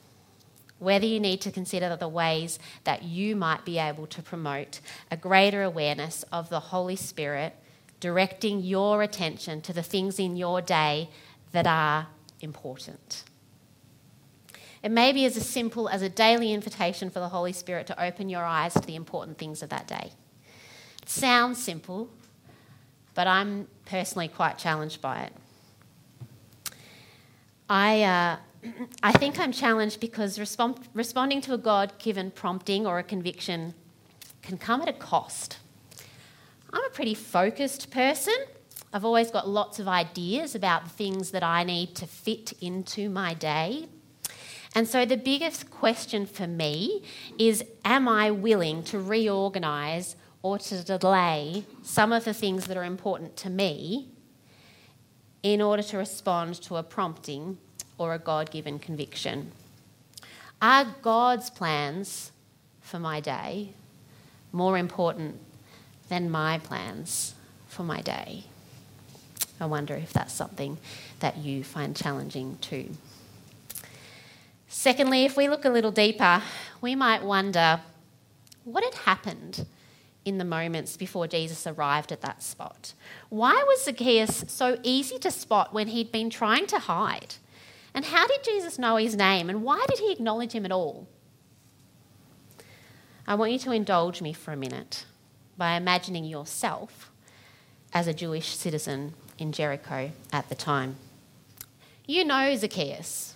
whether 0.81 1.07
you 1.07 1.21
need 1.21 1.41
to 1.43 1.53
consider 1.53 1.95
the 1.95 2.09
ways 2.09 2.59
that 2.85 3.05
you 3.05 3.37
might 3.37 3.65
be 3.65 3.79
able 3.79 4.07
to 4.09 4.21
promote 4.21 4.81
a 5.11 5.17
greater 5.17 5.63
awareness 5.63 6.25
of 6.33 6.49
the 6.49 6.61
Holy 6.61 6.97
Spirit 6.97 7.55
directing 8.01 8.61
your 8.61 9.03
attention 9.03 9.61
to 9.61 9.73
the 9.73 9.83
things 9.83 10.19
in 10.19 10.37
your 10.37 10.61
day 10.61 11.09
that 11.53 11.67
are 11.67 12.09
important. 12.41 13.25
It 14.83 14.91
may 14.91 15.13
be 15.13 15.27
as 15.27 15.35
simple 15.47 15.89
as 15.89 16.01
a 16.01 16.09
daily 16.09 16.53
invitation 16.55 17.11
for 17.11 17.21
the 17.21 17.29
Holy 17.29 17.53
Spirit 17.53 17.87
to 17.89 18.03
open 18.03 18.31
your 18.31 18.45
eyes 18.45 18.73
to 18.75 18.81
the 18.81 18.97
important 18.97 19.37
things 19.37 19.63
of 19.63 19.69
that 19.69 19.87
day. 19.87 20.13
It 21.03 21.09
sounds 21.09 21.63
simple, 21.63 22.09
but 23.15 23.27
I'm 23.27 23.69
personally 23.85 24.29
quite 24.29 24.57
challenged 24.57 25.03
by 25.03 25.25
it. 25.25 25.33
I, 27.69 28.03
uh, 28.03 28.37
I 29.03 29.13
think 29.13 29.39
I'm 29.39 29.53
challenged 29.53 30.01
because 30.01 30.39
respond, 30.39 30.89
responding 30.95 31.41
to 31.43 31.55
a 31.55 31.59
God 31.59 31.93
given 31.99 32.31
prompting 32.31 32.87
or 32.87 32.99
a 32.99 33.03
conviction 33.03 33.75
can 34.43 34.59
come 34.59 34.83
at 34.83 34.89
a 34.89 34.93
cost. 34.93 35.59
I'm 36.73 36.85
a 36.85 36.91
pretty 36.91 37.15
focused 37.15 37.91
person. 37.91 38.35
I've 38.93 39.05
always 39.05 39.31
got 39.31 39.49
lots 39.49 39.79
of 39.79 39.89
ideas 39.89 40.55
about 40.55 40.85
the 40.85 40.91
things 40.91 41.31
that 41.31 41.43
I 41.43 41.65
need 41.65 41.95
to 41.97 42.07
fit 42.07 42.53
into 42.61 43.09
my 43.09 43.35
day. 43.35 43.87
And 44.75 44.87
so 44.87 45.05
the 45.05 45.17
biggest 45.17 45.71
question 45.71 46.27
for 46.27 46.47
me 46.47 47.03
is 47.39 47.65
Am 47.85 48.09
I 48.09 48.31
willing 48.31 48.83
to 48.85 48.99
reorganise 48.99 50.17
or 50.43 50.59
to 50.59 50.83
delay 50.83 51.65
some 51.83 52.13
of 52.13 52.25
the 52.25 52.35
things 52.35 52.67
that 52.67 52.77
are 52.77 52.85
important 52.85 53.37
to 53.39 53.51
me 53.51 54.09
in 55.43 55.61
order 55.61 55.83
to 55.83 55.99
respond 55.99 56.55
to 56.63 56.77
a 56.77 56.83
prompting 56.83 57.59
or 58.01 58.15
a 58.15 58.19
God 58.19 58.51
given 58.51 58.79
conviction. 58.79 59.53
Are 60.63 60.87
God's 61.03 61.51
plans 61.51 62.33
for 62.81 62.99
my 62.99 63.21
day 63.21 63.75
more 64.53 64.79
important 64.79 65.39
than 66.09 66.31
my 66.31 66.59
plans 66.59 67.35
for 67.69 67.83
my 67.83 68.01
day? 68.01 68.45
I 69.61 69.67
wonder 69.67 69.95
if 69.95 70.15
that's 70.15 70.33
something 70.33 70.79
that 71.19 71.37
you 71.37 71.63
find 71.63 71.95
challenging 71.95 72.57
too. 72.63 72.89
Secondly, 74.67 75.27
if 75.27 75.37
we 75.37 75.51
look 75.51 75.67
a 75.67 75.71
little 75.71 75.93
deeper, 75.93 76.43
we 76.81 76.95
might 76.95 77.23
wonder 77.23 77.83
what 78.65 78.83
had 78.83 78.95
happened 78.95 79.67
in 80.25 80.39
the 80.39 80.45
moments 80.45 80.97
before 80.97 81.27
Jesus 81.27 81.67
arrived 81.67 82.13
at 82.13 82.23
that 82.23 82.43
spot. 82.43 82.95
Why 83.29 83.63
was 83.69 83.85
Zacchaeus 83.85 84.47
so 84.49 84.79
easy 84.83 85.19
to 85.19 85.31
spot 85.31 85.75
when 85.75 85.89
he'd 85.89 86.11
been 86.11 86.31
trying 86.31 86.67
to 86.69 86.79
hide? 86.79 87.35
And 87.95 88.05
how 88.05 88.27
did 88.27 88.45
Jesus 88.45 88.79
know 88.79 88.97
his 88.97 89.17
name? 89.17 89.51
And 89.51 89.63
why 89.63 89.85
did 89.89 89.99
he 89.99 90.13
acknowledge 90.13 90.53
him 90.53 90.65
at 90.65 90.73
all? 90.73 91.09
I 93.27 93.35
want 93.35 93.53
you 93.53 93.59
to 93.61 93.73
indulge 93.73 94.23
me 94.23 94.33
for 94.33 94.53
a 94.53 94.57
minute 94.57 95.05
by 95.57 95.77
imagining 95.77 96.25
yourself 96.25 97.11
as 97.93 98.07
a 98.07 98.15
Jewish 98.15 98.49
citizen 98.57 99.15
in 99.39 99.53
Jericho 99.53 100.11
at 100.33 100.49
the 100.49 100.55
time. 100.55 100.97
You 102.07 102.25
know 102.25 102.55
Zacchaeus, 102.57 103.35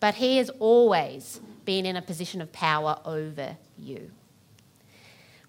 but 0.00 0.16
he 0.16 0.36
has 0.36 0.50
always 0.58 1.40
been 1.64 1.86
in 1.86 1.96
a 1.96 2.02
position 2.02 2.40
of 2.40 2.52
power 2.52 2.98
over 3.04 3.56
you. 3.78 4.10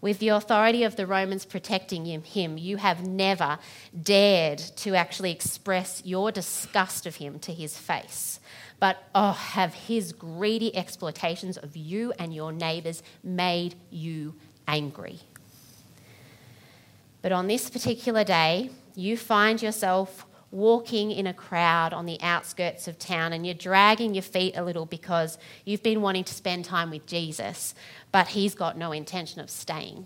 With 0.03 0.19
the 0.19 0.27
authority 0.27 0.83
of 0.83 0.97
the 0.97 1.07
Romans 1.07 1.45
protecting 1.45 2.03
him, 2.03 2.57
you 2.57 2.75
have 2.75 3.07
never 3.07 3.57
dared 3.97 4.59
to 4.59 4.95
actually 4.95 5.31
express 5.31 6.01
your 6.03 6.29
disgust 6.29 7.05
of 7.05 7.15
him 7.15 7.39
to 7.39 7.53
his 7.53 7.77
face. 7.77 8.41
But 8.81 8.97
oh, 9.15 9.31
have 9.31 9.73
his 9.73 10.11
greedy 10.11 10.75
exploitations 10.75 11.55
of 11.55 11.77
you 11.77 12.11
and 12.19 12.35
your 12.35 12.51
neighbours 12.51 13.01
made 13.23 13.75
you 13.91 14.35
angry? 14.67 15.21
But 17.21 17.31
on 17.31 17.47
this 17.47 17.69
particular 17.69 18.25
day, 18.25 18.71
you 18.95 19.15
find 19.15 19.61
yourself 19.61 20.25
walking 20.53 21.11
in 21.11 21.25
a 21.25 21.33
crowd 21.33 21.93
on 21.93 22.05
the 22.05 22.21
outskirts 22.21 22.87
of 22.87 22.99
town 22.99 23.33
and 23.33 23.45
you're 23.45 23.55
dragging 23.55 24.13
your 24.13 24.21
feet 24.21 24.55
a 24.55 24.63
little 24.63 24.85
because 24.85 25.37
you've 25.65 25.81
been 25.81 26.01
wanting 26.01 26.23
to 26.23 26.33
spend 26.33 26.63
time 26.63 26.91
with 26.91 27.05
Jesus, 27.07 27.73
but 28.11 28.29
he's 28.29 28.53
got 28.53 28.77
no 28.77 28.91
intention 28.91 29.41
of 29.41 29.49
staying. 29.49 30.05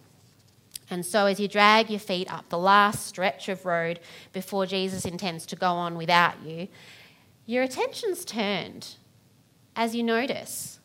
And 0.89 1.05
so, 1.05 1.25
as 1.25 1.37
you 1.37 1.49
drag 1.49 1.89
your 1.89 1.99
feet 1.99 2.33
up 2.33 2.47
the 2.47 2.57
last 2.57 3.05
stretch 3.05 3.49
of 3.49 3.65
road 3.65 3.99
before 4.31 4.65
Jesus 4.65 5.03
intends 5.03 5.45
to 5.47 5.57
go 5.57 5.67
on 5.67 5.97
without 5.97 6.41
you, 6.43 6.69
your 7.45 7.63
attention's 7.63 8.23
turned 8.23 8.95
as 9.75 9.93
you 9.93 10.01
notice 10.01 10.79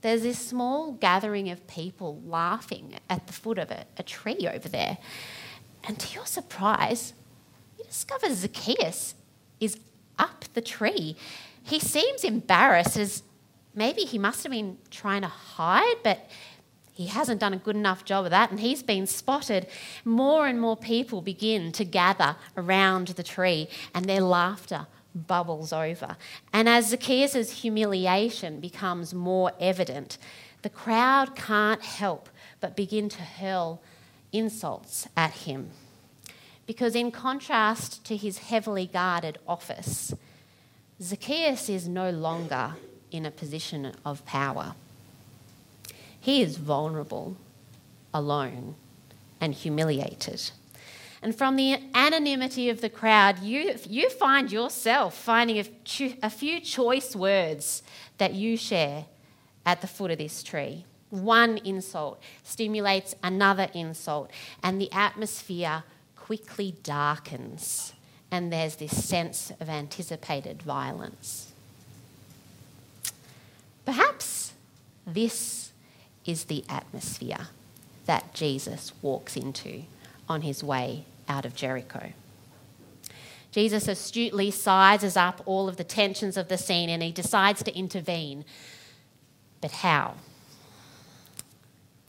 there's 0.00 0.22
this 0.22 0.38
small 0.38 0.92
gathering 0.92 1.48
of 1.48 1.66
people 1.66 2.20
laughing 2.26 2.94
at 3.08 3.26
the 3.28 3.32
foot 3.32 3.58
of 3.58 3.70
a, 3.70 3.84
a 3.96 4.02
tree 4.02 4.48
over 4.52 4.68
there. 4.68 4.98
And 5.84 5.98
to 5.98 6.14
your 6.14 6.26
surprise, 6.26 7.12
you 7.86 7.92
discover 7.92 8.32
Zacchaeus 8.34 9.14
is 9.60 9.78
up 10.18 10.44
the 10.54 10.60
tree. 10.60 11.16
He 11.62 11.78
seems 11.78 12.24
embarrassed, 12.24 12.96
as 12.96 13.22
maybe 13.74 14.02
he 14.02 14.18
must 14.18 14.42
have 14.42 14.52
been 14.52 14.78
trying 14.90 15.22
to 15.22 15.28
hide, 15.28 15.96
but 16.02 16.28
he 16.92 17.06
hasn't 17.06 17.40
done 17.40 17.52
a 17.52 17.58
good 17.58 17.76
enough 17.76 18.04
job 18.04 18.24
of 18.24 18.30
that, 18.30 18.50
and 18.50 18.60
he's 18.60 18.82
been 18.82 19.06
spotted. 19.06 19.66
More 20.04 20.46
and 20.46 20.60
more 20.60 20.76
people 20.76 21.20
begin 21.20 21.72
to 21.72 21.84
gather 21.84 22.36
around 22.56 23.08
the 23.08 23.22
tree, 23.22 23.68
and 23.94 24.06
their 24.06 24.20
laughter 24.20 24.86
bubbles 25.14 25.72
over. 25.72 26.16
And 26.52 26.68
as 26.68 26.88
Zacchaeus' 26.88 27.60
humiliation 27.60 28.60
becomes 28.60 29.14
more 29.14 29.52
evident, 29.60 30.18
the 30.62 30.70
crowd 30.70 31.36
can't 31.36 31.82
help 31.82 32.28
but 32.60 32.76
begin 32.76 33.08
to 33.10 33.22
hurl 33.22 33.82
insults 34.32 35.06
at 35.16 35.32
him. 35.32 35.70
Because, 36.66 36.96
in 36.96 37.10
contrast 37.12 38.04
to 38.06 38.16
his 38.16 38.38
heavily 38.38 38.86
guarded 38.86 39.38
office, 39.46 40.12
Zacchaeus 41.00 41.68
is 41.68 41.86
no 41.86 42.10
longer 42.10 42.74
in 43.10 43.24
a 43.24 43.30
position 43.30 43.92
of 44.04 44.24
power. 44.26 44.74
He 46.18 46.42
is 46.42 46.56
vulnerable, 46.56 47.36
alone, 48.12 48.74
and 49.40 49.54
humiliated. 49.54 50.50
And 51.22 51.34
from 51.34 51.56
the 51.56 51.78
anonymity 51.94 52.68
of 52.68 52.80
the 52.80 52.90
crowd, 52.90 53.40
you, 53.40 53.76
you 53.88 54.10
find 54.10 54.50
yourself 54.50 55.16
finding 55.16 55.58
a, 55.58 55.66
a 56.22 56.30
few 56.30 56.60
choice 56.60 57.14
words 57.14 57.82
that 58.18 58.34
you 58.34 58.56
share 58.56 59.06
at 59.64 59.80
the 59.80 59.86
foot 59.86 60.10
of 60.10 60.18
this 60.18 60.42
tree. 60.42 60.84
One 61.10 61.58
insult 61.58 62.20
stimulates 62.42 63.14
another 63.22 63.68
insult, 63.72 64.30
and 64.62 64.80
the 64.80 64.90
atmosphere 64.92 65.84
quickly 66.26 66.74
darkens, 66.82 67.92
and 68.32 68.52
there's 68.52 68.74
this 68.76 69.04
sense 69.04 69.52
of 69.60 69.68
anticipated 69.68 70.60
violence. 70.60 71.52
Perhaps 73.84 74.52
this 75.06 75.70
is 76.24 76.46
the 76.46 76.64
atmosphere 76.68 77.46
that 78.06 78.34
Jesus 78.34 78.92
walks 79.02 79.36
into 79.36 79.82
on 80.28 80.42
his 80.42 80.64
way 80.64 81.04
out 81.28 81.44
of 81.44 81.54
Jericho. 81.54 82.12
Jesus 83.52 83.86
astutely 83.86 84.50
sizes 84.50 85.16
up 85.16 85.40
all 85.46 85.68
of 85.68 85.76
the 85.76 85.84
tensions 85.84 86.36
of 86.36 86.48
the 86.48 86.58
scene 86.58 86.90
and 86.90 87.04
he 87.04 87.12
decides 87.12 87.62
to 87.62 87.78
intervene. 87.78 88.44
But 89.60 89.70
how? 89.70 90.14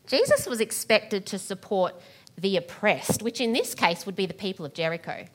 Jesus 0.08 0.48
was 0.48 0.60
expected 0.60 1.28
to 1.28 1.38
support 1.38 1.94
the 2.38 2.58
oppressed, 2.58 3.22
which 3.22 3.42
in 3.42 3.54
this 3.54 3.74
case 3.74 4.06
would 4.06 4.16
be 4.16 4.26
the 4.26 4.34
people 4.34 4.66
of 4.66 4.74
Jericho, 4.74 5.26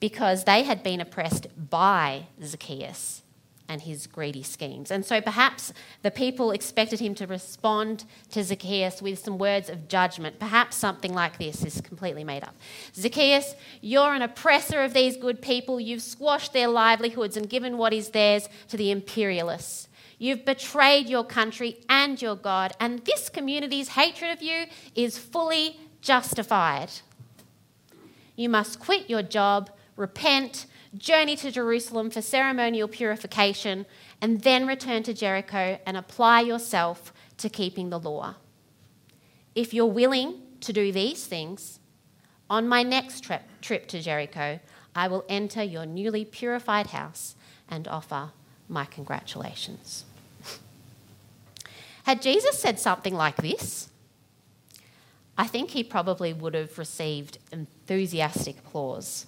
because 0.00 0.44
they 0.44 0.64
had 0.64 0.82
been 0.82 1.00
oppressed 1.00 1.46
by 1.70 2.26
Zacchaeus 2.42 3.22
and 3.68 3.82
his 3.82 4.06
greedy 4.06 4.42
schemes. 4.42 4.90
And 4.90 5.04
so 5.04 5.20
perhaps 5.20 5.72
the 6.02 6.10
people 6.10 6.50
expected 6.50 7.00
him 7.00 7.14
to 7.14 7.26
respond 7.26 8.04
to 8.30 8.42
Zacchaeus 8.42 9.00
with 9.00 9.18
some 9.18 9.38
words 9.38 9.70
of 9.70 9.88
judgment. 9.88 10.38
Perhaps 10.38 10.76
something 10.76 11.14
like 11.14 11.38
this 11.38 11.64
is 11.64 11.80
completely 11.80 12.24
made 12.24 12.44
up 12.44 12.54
Zacchaeus, 12.94 13.54
you're 13.80 14.14
an 14.14 14.22
oppressor 14.22 14.82
of 14.82 14.92
these 14.92 15.16
good 15.16 15.40
people. 15.40 15.80
You've 15.80 16.02
squashed 16.02 16.52
their 16.52 16.68
livelihoods 16.68 17.36
and 17.36 17.48
given 17.48 17.78
what 17.78 17.92
is 17.92 18.10
theirs 18.10 18.48
to 18.68 18.76
the 18.76 18.90
imperialists. 18.90 19.88
You've 20.18 20.44
betrayed 20.44 21.08
your 21.08 21.24
country 21.24 21.84
and 21.88 22.20
your 22.20 22.36
God, 22.36 22.72
and 22.78 23.04
this 23.04 23.28
community's 23.28 23.88
hatred 23.88 24.30
of 24.30 24.42
you 24.42 24.66
is 24.94 25.18
fully 25.18 25.80
justified. 26.00 26.90
You 28.36 28.48
must 28.48 28.80
quit 28.80 29.10
your 29.10 29.22
job, 29.22 29.70
repent, 29.96 30.66
journey 30.96 31.36
to 31.36 31.50
Jerusalem 31.50 32.10
for 32.10 32.22
ceremonial 32.22 32.88
purification, 32.88 33.86
and 34.20 34.42
then 34.42 34.66
return 34.66 35.02
to 35.04 35.14
Jericho 35.14 35.78
and 35.86 35.96
apply 35.96 36.42
yourself 36.42 37.12
to 37.38 37.48
keeping 37.48 37.90
the 37.90 37.98
law. 37.98 38.36
If 39.54 39.74
you're 39.74 39.86
willing 39.86 40.40
to 40.60 40.72
do 40.72 40.92
these 40.92 41.26
things, 41.26 41.80
on 42.48 42.68
my 42.68 42.82
next 42.82 43.22
trip, 43.22 43.42
trip 43.60 43.86
to 43.88 44.00
Jericho, 44.00 44.60
I 44.94 45.08
will 45.08 45.24
enter 45.28 45.62
your 45.62 45.86
newly 45.86 46.24
purified 46.24 46.88
house 46.88 47.34
and 47.68 47.88
offer 47.88 48.30
my 48.68 48.84
congratulations. 48.84 50.04
Had 52.04 52.20
Jesus 52.20 52.58
said 52.58 52.78
something 52.78 53.14
like 53.14 53.36
this, 53.36 53.88
I 55.36 55.46
think 55.46 55.70
he 55.70 55.82
probably 55.82 56.32
would 56.32 56.54
have 56.54 56.78
received 56.78 57.38
enthusiastic 57.50 58.58
applause. 58.58 59.26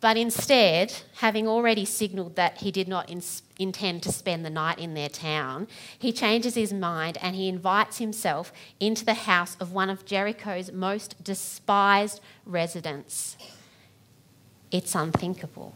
But 0.00 0.18
instead, 0.18 0.92
having 1.14 1.48
already 1.48 1.86
signalled 1.86 2.36
that 2.36 2.58
he 2.58 2.70
did 2.70 2.86
not 2.86 3.08
in- 3.08 3.22
intend 3.58 4.02
to 4.02 4.12
spend 4.12 4.44
the 4.44 4.50
night 4.50 4.78
in 4.78 4.92
their 4.92 5.08
town, 5.08 5.66
he 5.98 6.12
changes 6.12 6.54
his 6.54 6.74
mind 6.74 7.16
and 7.22 7.34
he 7.34 7.48
invites 7.48 7.96
himself 7.96 8.52
into 8.78 9.06
the 9.06 9.14
house 9.14 9.56
of 9.58 9.72
one 9.72 9.88
of 9.88 10.04
Jericho's 10.04 10.70
most 10.70 11.24
despised 11.24 12.20
residents. 12.44 13.38
It's 14.70 14.94
unthinkable. 14.94 15.74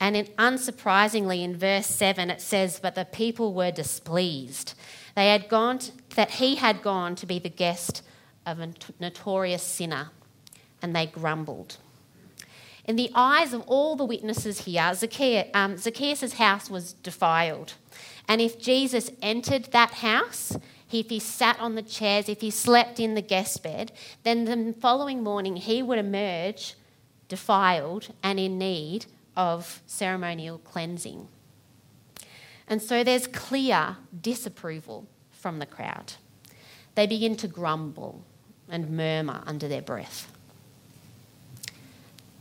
And 0.00 0.16
in, 0.16 0.26
unsurprisingly, 0.38 1.42
in 1.42 1.56
verse 1.56 1.86
7, 1.86 2.30
it 2.30 2.40
says, 2.40 2.80
But 2.80 2.94
the 2.94 3.04
people 3.04 3.54
were 3.54 3.70
displeased. 3.70 4.74
They 5.14 5.28
had 5.28 5.48
gone, 5.48 5.78
to, 5.78 5.92
that 6.16 6.32
he 6.32 6.56
had 6.56 6.82
gone 6.82 7.14
to 7.16 7.26
be 7.26 7.38
the 7.38 7.48
guest 7.48 8.02
of 8.44 8.60
a 8.60 8.70
notorious 9.00 9.62
sinner, 9.62 10.10
and 10.82 10.94
they 10.94 11.06
grumbled. 11.06 11.78
In 12.84 12.96
the 12.96 13.10
eyes 13.14 13.54
of 13.54 13.62
all 13.62 13.96
the 13.96 14.04
witnesses 14.04 14.64
here, 14.66 14.92
Zacchaeus, 14.94 15.48
um, 15.54 15.78
Zacchaeus' 15.78 16.34
house 16.34 16.68
was 16.68 16.92
defiled. 16.92 17.74
And 18.28 18.40
if 18.40 18.58
Jesus 18.58 19.10
entered 19.22 19.66
that 19.72 19.90
house, 19.92 20.56
if 20.92 21.08
he 21.08 21.18
sat 21.18 21.58
on 21.58 21.74
the 21.74 21.82
chairs, 21.82 22.28
if 22.28 22.40
he 22.40 22.50
slept 22.50 23.00
in 23.00 23.14
the 23.14 23.22
guest 23.22 23.62
bed, 23.62 23.92
then 24.22 24.44
the 24.44 24.74
following 24.80 25.22
morning 25.22 25.56
he 25.56 25.82
would 25.82 25.98
emerge 25.98 26.74
defiled 27.28 28.08
and 28.22 28.38
in 28.38 28.58
need 28.58 29.06
of 29.36 29.82
ceremonial 29.86 30.58
cleansing. 30.58 31.28
And 32.66 32.80
so 32.80 33.04
there's 33.04 33.26
clear 33.26 33.96
disapproval 34.18 35.06
from 35.30 35.58
the 35.58 35.66
crowd. 35.66 36.14
They 36.94 37.06
begin 37.06 37.36
to 37.36 37.48
grumble 37.48 38.22
and 38.68 38.90
murmur 38.90 39.42
under 39.46 39.68
their 39.68 39.82
breath. 39.82 40.30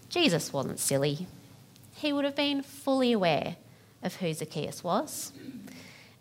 Jesus 0.09 0.53
wasn't 0.53 0.79
silly. 0.79 1.27
He 1.93 2.13
would 2.13 2.23
have 2.23 2.35
been 2.35 2.61
fully 2.61 3.11
aware 3.11 3.55
of 4.01 4.17
who 4.17 4.33
Zacchaeus 4.33 4.83
was 4.83 5.31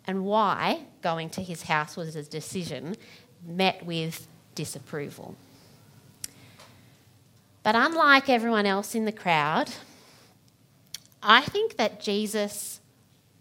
and 0.05 0.25
why 0.25 0.81
going 1.01 1.29
to 1.31 1.43
his 1.43 1.63
house 1.63 1.95
was 1.95 2.15
a 2.15 2.23
decision 2.23 2.95
met 3.45 3.85
with 3.85 4.27
disapproval. 4.55 5.35
But 7.61 7.75
unlike 7.75 8.29
everyone 8.29 8.65
else 8.65 8.95
in 8.95 9.05
the 9.05 9.11
crowd, 9.11 9.71
I 11.23 11.41
think 11.41 11.77
that 11.77 12.01
Jesus 12.01 12.81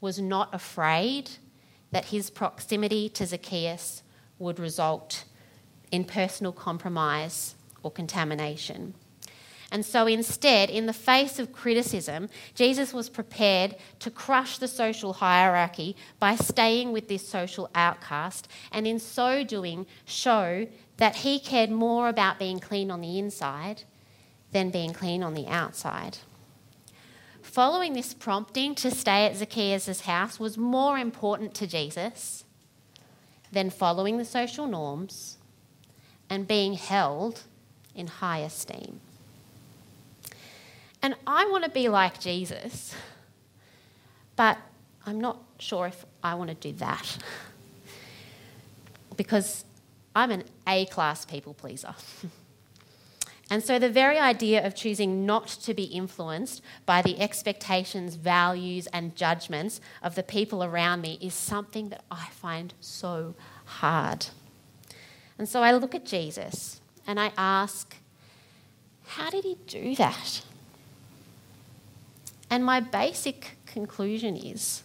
was 0.00 0.18
not 0.18 0.54
afraid 0.54 1.30
that 1.90 2.06
his 2.06 2.30
proximity 2.30 3.08
to 3.10 3.26
Zacchaeus 3.26 4.02
would 4.38 4.58
result 4.58 5.24
in 5.90 6.04
personal 6.04 6.52
compromise 6.52 7.54
or 7.82 7.90
contamination. 7.90 8.94
And 9.70 9.86
so 9.86 10.06
instead, 10.06 10.68
in 10.68 10.86
the 10.86 10.92
face 10.92 11.38
of 11.38 11.52
criticism, 11.52 12.28
Jesus 12.54 12.92
was 12.92 13.08
prepared 13.08 13.76
to 14.00 14.10
crush 14.10 14.58
the 14.58 14.68
social 14.68 15.14
hierarchy 15.14 15.96
by 16.18 16.36
staying 16.36 16.92
with 16.92 17.08
this 17.08 17.26
social 17.26 17.70
outcast, 17.74 18.48
and 18.70 18.86
in 18.86 18.98
so 18.98 19.44
doing, 19.44 19.86
show 20.04 20.66
that 20.98 21.16
he 21.16 21.40
cared 21.40 21.70
more 21.70 22.08
about 22.08 22.38
being 22.38 22.60
clean 22.60 22.90
on 22.90 23.00
the 23.00 23.18
inside 23.18 23.84
than 24.52 24.70
being 24.70 24.92
clean 24.92 25.22
on 25.22 25.32
the 25.32 25.46
outside. 25.46 26.18
Following 27.52 27.92
this 27.92 28.14
prompting 28.14 28.74
to 28.76 28.90
stay 28.90 29.26
at 29.26 29.36
Zacchaeus' 29.36 30.00
house 30.00 30.40
was 30.40 30.56
more 30.56 30.96
important 30.96 31.52
to 31.56 31.66
Jesus 31.66 32.44
than 33.52 33.68
following 33.68 34.16
the 34.16 34.24
social 34.24 34.66
norms 34.66 35.36
and 36.30 36.48
being 36.48 36.72
held 36.72 37.42
in 37.94 38.06
high 38.06 38.38
esteem. 38.38 39.00
And 41.02 41.14
I 41.26 41.44
want 41.44 41.64
to 41.64 41.70
be 41.70 41.90
like 41.90 42.18
Jesus, 42.18 42.94
but 44.34 44.56
I'm 45.04 45.20
not 45.20 45.42
sure 45.58 45.86
if 45.86 46.06
I 46.22 46.34
want 46.36 46.48
to 46.48 46.56
do 46.56 46.72
that 46.78 47.18
because 49.18 49.66
I'm 50.16 50.30
an 50.30 50.44
A 50.66 50.86
class 50.86 51.26
people 51.26 51.52
pleaser. 51.52 51.94
And 53.52 53.62
so, 53.62 53.78
the 53.78 53.90
very 53.90 54.18
idea 54.18 54.66
of 54.66 54.74
choosing 54.74 55.26
not 55.26 55.46
to 55.46 55.74
be 55.74 55.82
influenced 55.82 56.62
by 56.86 57.02
the 57.02 57.20
expectations, 57.20 58.14
values, 58.14 58.86
and 58.94 59.14
judgments 59.14 59.78
of 60.02 60.14
the 60.14 60.22
people 60.22 60.64
around 60.64 61.02
me 61.02 61.18
is 61.20 61.34
something 61.34 61.90
that 61.90 62.02
I 62.10 62.28
find 62.30 62.72
so 62.80 63.34
hard. 63.66 64.28
And 65.36 65.46
so, 65.46 65.62
I 65.62 65.72
look 65.72 65.94
at 65.94 66.06
Jesus 66.06 66.80
and 67.06 67.20
I 67.20 67.30
ask, 67.36 67.94
how 69.04 69.28
did 69.28 69.44
he 69.44 69.58
do 69.66 69.96
that? 69.96 70.40
And 72.48 72.64
my 72.64 72.80
basic 72.80 73.58
conclusion 73.66 74.34
is 74.34 74.82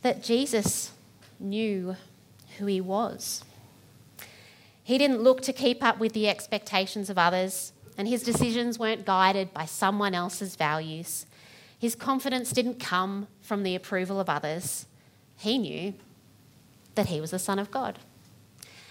that 0.00 0.22
Jesus 0.22 0.92
knew 1.38 1.96
who 2.56 2.64
he 2.64 2.80
was. 2.80 3.44
He 4.82 4.98
didn't 4.98 5.22
look 5.22 5.42
to 5.42 5.52
keep 5.52 5.82
up 5.82 5.98
with 5.98 6.12
the 6.12 6.28
expectations 6.28 7.08
of 7.08 7.18
others, 7.18 7.72
and 7.96 8.08
his 8.08 8.22
decisions 8.22 8.78
weren't 8.78 9.04
guided 9.04 9.52
by 9.54 9.64
someone 9.64 10.14
else's 10.14 10.56
values. 10.56 11.26
His 11.78 11.94
confidence 11.94 12.52
didn't 12.52 12.80
come 12.80 13.28
from 13.40 13.62
the 13.62 13.74
approval 13.74 14.18
of 14.20 14.28
others. 14.28 14.86
He 15.36 15.58
knew 15.58 15.94
that 16.94 17.06
he 17.06 17.20
was 17.20 17.30
the 17.30 17.38
Son 17.38 17.58
of 17.58 17.70
God. 17.70 17.98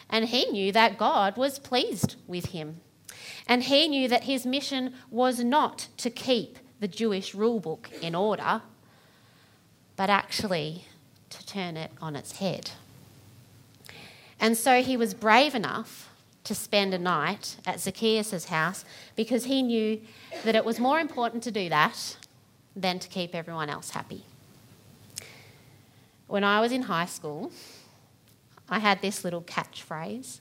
And 0.09 0.25
he 0.25 0.45
knew 0.45 0.71
that 0.71 0.97
God 0.97 1.37
was 1.37 1.59
pleased 1.59 2.15
with 2.27 2.47
him. 2.47 2.81
And 3.47 3.63
he 3.63 3.87
knew 3.87 4.07
that 4.07 4.25
his 4.25 4.45
mission 4.45 4.93
was 5.09 5.43
not 5.43 5.87
to 5.97 6.09
keep 6.09 6.57
the 6.79 6.87
Jewish 6.87 7.33
rule 7.33 7.59
book 7.59 7.89
in 8.01 8.15
order, 8.15 8.61
but 9.95 10.09
actually 10.09 10.85
to 11.29 11.45
turn 11.45 11.77
it 11.77 11.91
on 12.01 12.15
its 12.15 12.39
head. 12.39 12.71
And 14.41 14.57
so 14.57 14.81
he 14.81 14.97
was 14.97 15.13
brave 15.13 15.53
enough 15.53 16.09
to 16.43 16.55
spend 16.55 16.95
a 16.95 16.97
night 16.97 17.57
at 17.67 17.79
Zacchaeus' 17.79 18.45
house 18.45 18.83
because 19.15 19.45
he 19.45 19.61
knew 19.61 20.01
that 20.43 20.55
it 20.55 20.65
was 20.65 20.79
more 20.79 20.99
important 20.99 21.43
to 21.43 21.51
do 21.51 21.69
that 21.69 22.17
than 22.75 22.97
to 22.97 23.07
keep 23.07 23.35
everyone 23.35 23.69
else 23.69 23.91
happy. 23.91 24.25
When 26.25 26.43
I 26.43 26.59
was 26.59 26.71
in 26.71 26.83
high 26.83 27.05
school, 27.05 27.51
I 28.67 28.79
had 28.79 29.01
this 29.01 29.23
little 29.23 29.41
catchphrase 29.43 30.39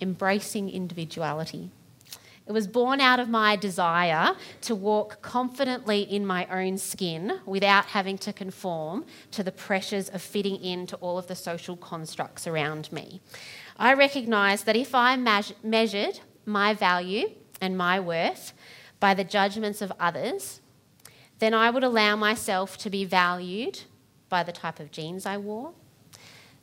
embracing 0.00 0.70
individuality. 0.70 1.70
It 2.46 2.52
was 2.52 2.66
born 2.66 3.00
out 3.00 3.20
of 3.20 3.30
my 3.30 3.56
desire 3.56 4.36
to 4.62 4.74
walk 4.74 5.22
confidently 5.22 6.02
in 6.02 6.26
my 6.26 6.46
own 6.46 6.76
skin 6.76 7.40
without 7.46 7.86
having 7.86 8.18
to 8.18 8.34
conform 8.34 9.06
to 9.30 9.42
the 9.42 9.50
pressures 9.50 10.10
of 10.10 10.20
fitting 10.20 10.62
into 10.62 10.96
all 10.96 11.16
of 11.16 11.26
the 11.26 11.34
social 11.34 11.74
constructs 11.74 12.46
around 12.46 12.92
me. 12.92 13.22
I 13.78 13.94
recognised 13.94 14.66
that 14.66 14.76
if 14.76 14.94
I 14.94 15.16
measured 15.62 16.20
my 16.44 16.74
value 16.74 17.30
and 17.62 17.78
my 17.78 17.98
worth 17.98 18.52
by 19.00 19.14
the 19.14 19.24
judgments 19.24 19.80
of 19.80 19.90
others, 19.98 20.60
then 21.38 21.54
I 21.54 21.70
would 21.70 21.82
allow 21.82 22.14
myself 22.14 22.76
to 22.78 22.90
be 22.90 23.06
valued 23.06 23.80
by 24.28 24.42
the 24.42 24.52
type 24.52 24.80
of 24.80 24.90
jeans 24.90 25.24
I 25.24 25.38
wore, 25.38 25.72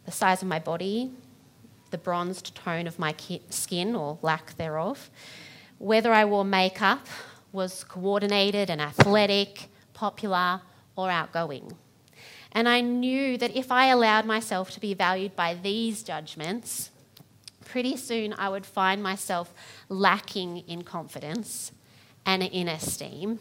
the 0.05 0.11
size 0.11 0.43
of 0.43 0.47
my 0.47 0.59
body, 0.59 1.11
the 1.89 1.97
bronzed 1.97 2.53
tone 2.53 2.85
of 2.85 2.99
my 2.99 3.15
skin 3.49 3.95
or 3.95 4.19
lack 4.21 4.57
thereof 4.57 5.09
whether 5.81 6.13
I 6.13 6.25
wore 6.25 6.45
makeup 6.45 7.07
was 7.51 7.83
coordinated 7.83 8.69
and 8.69 8.79
athletic, 8.79 9.67
popular, 9.93 10.61
or 10.95 11.09
outgoing. 11.09 11.73
And 12.51 12.69
I 12.69 12.81
knew 12.81 13.35
that 13.39 13.55
if 13.55 13.71
I 13.71 13.87
allowed 13.87 14.27
myself 14.27 14.69
to 14.71 14.79
be 14.79 14.93
valued 14.93 15.35
by 15.35 15.55
these 15.55 16.03
judgments, 16.03 16.91
pretty 17.65 17.97
soon 17.97 18.33
I 18.33 18.47
would 18.47 18.65
find 18.65 19.01
myself 19.01 19.55
lacking 19.89 20.59
in 20.67 20.83
confidence 20.83 21.71
and 22.27 22.43
in 22.43 22.67
esteem 22.67 23.39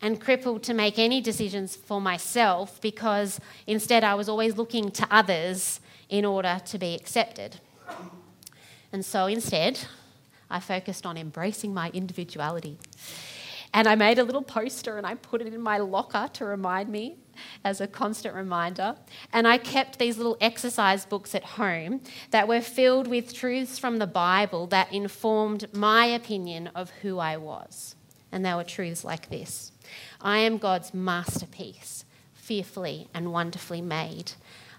and 0.00 0.20
crippled 0.20 0.62
to 0.64 0.74
make 0.74 1.00
any 1.00 1.20
decisions 1.20 1.74
for 1.74 2.00
myself 2.00 2.80
because 2.80 3.40
instead 3.66 4.04
I 4.04 4.14
was 4.14 4.28
always 4.28 4.56
looking 4.56 4.92
to 4.92 5.06
others 5.10 5.80
in 6.08 6.24
order 6.24 6.60
to 6.66 6.78
be 6.78 6.94
accepted. 6.94 7.58
And 8.92 9.04
so 9.04 9.26
instead, 9.26 9.80
I 10.50 10.60
focused 10.60 11.06
on 11.06 11.16
embracing 11.16 11.74
my 11.74 11.90
individuality. 11.90 12.78
And 13.72 13.86
I 13.86 13.94
made 13.94 14.18
a 14.18 14.24
little 14.24 14.42
poster 14.42 14.96
and 14.96 15.06
I 15.06 15.14
put 15.16 15.42
it 15.42 15.52
in 15.52 15.60
my 15.60 15.78
locker 15.78 16.30
to 16.34 16.44
remind 16.44 16.88
me 16.88 17.16
as 17.64 17.80
a 17.80 17.86
constant 17.86 18.34
reminder. 18.34 18.96
And 19.32 19.46
I 19.46 19.58
kept 19.58 19.98
these 19.98 20.16
little 20.16 20.38
exercise 20.40 21.04
books 21.04 21.34
at 21.34 21.44
home 21.44 22.00
that 22.30 22.48
were 22.48 22.60
filled 22.60 23.06
with 23.06 23.34
truths 23.34 23.78
from 23.78 23.98
the 23.98 24.06
Bible 24.06 24.66
that 24.68 24.92
informed 24.92 25.72
my 25.74 26.06
opinion 26.06 26.68
of 26.68 26.90
who 27.02 27.18
I 27.18 27.36
was. 27.36 27.94
And 28.32 28.44
they 28.44 28.54
were 28.54 28.64
truths 28.64 29.04
like 29.04 29.28
this 29.28 29.72
I 30.20 30.38
am 30.38 30.58
God's 30.58 30.94
masterpiece, 30.94 32.04
fearfully 32.34 33.08
and 33.12 33.32
wonderfully 33.32 33.82
made. 33.82 34.32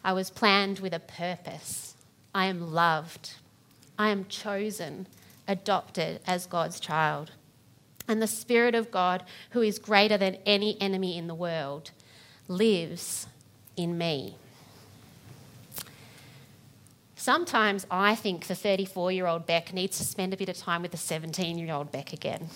I 0.03 0.13
was 0.13 0.29
planned 0.29 0.79
with 0.79 0.93
a 0.93 0.99
purpose. 0.99 1.95
I 2.33 2.45
am 2.45 2.73
loved. 2.73 3.33
I 3.99 4.09
am 4.09 4.25
chosen 4.25 5.07
adopted 5.47 6.19
as 6.27 6.45
God's 6.45 6.79
child. 6.79 7.31
And 8.07 8.21
the 8.21 8.27
Spirit 8.27 8.75
of 8.75 8.91
God, 8.91 9.23
who 9.51 9.61
is 9.61 9.79
greater 9.79 10.17
than 10.17 10.37
any 10.45 10.79
enemy 10.81 11.17
in 11.17 11.27
the 11.27 11.35
world, 11.35 11.91
lives 12.47 13.27
in 13.75 13.97
me. 13.97 14.35
Sometimes 17.15 17.85
I 17.91 18.15
think 18.15 18.47
the 18.47 18.55
34 18.55 19.11
year 19.11 19.27
old 19.27 19.45
Beck 19.45 19.73
needs 19.73 19.97
to 19.97 20.05
spend 20.05 20.33
a 20.33 20.37
bit 20.37 20.47
of 20.49 20.57
time 20.57 20.81
with 20.81 20.91
the 20.91 20.97
17 20.97 21.57
year 21.57 21.73
old 21.73 21.91
Beck 21.91 22.13
again. 22.13 22.47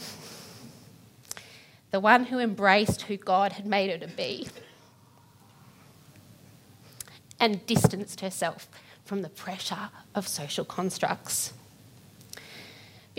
The 1.91 1.99
one 1.99 2.25
who 2.25 2.39
embraced 2.39 3.03
who 3.03 3.17
God 3.17 3.53
had 3.53 3.65
made 3.65 3.89
her 3.89 3.97
to 3.97 4.07
be 4.07 4.47
and 7.37 7.65
distanced 7.65 8.21
herself 8.21 8.69
from 9.03 9.23
the 9.23 9.29
pressure 9.29 9.89
of 10.15 10.27
social 10.27 10.63
constructs 10.63 11.51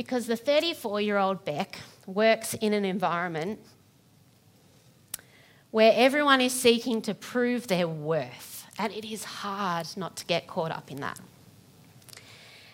because 0.03 0.27
the 0.27 0.37
34 0.37 1.01
year 1.01 1.17
old 1.17 1.45
Beck 1.45 1.79
works 2.07 2.55
in 2.55 2.73
an 2.73 2.85
environment 2.85 3.61
where 5.71 5.93
everyone 5.95 6.41
is 6.41 6.53
seeking 6.53 7.01
to 7.03 7.15
prove 7.15 7.69
their 7.69 7.87
worth, 7.87 8.67
and 8.81 8.93
it 8.93 9.05
is 9.11 9.23
hard 9.23 9.87
not 9.97 10.17
to 10.17 10.27
get 10.27 10.49
caught 10.49 10.73
up 10.73 10.91
in 10.91 11.01
that. 11.01 11.21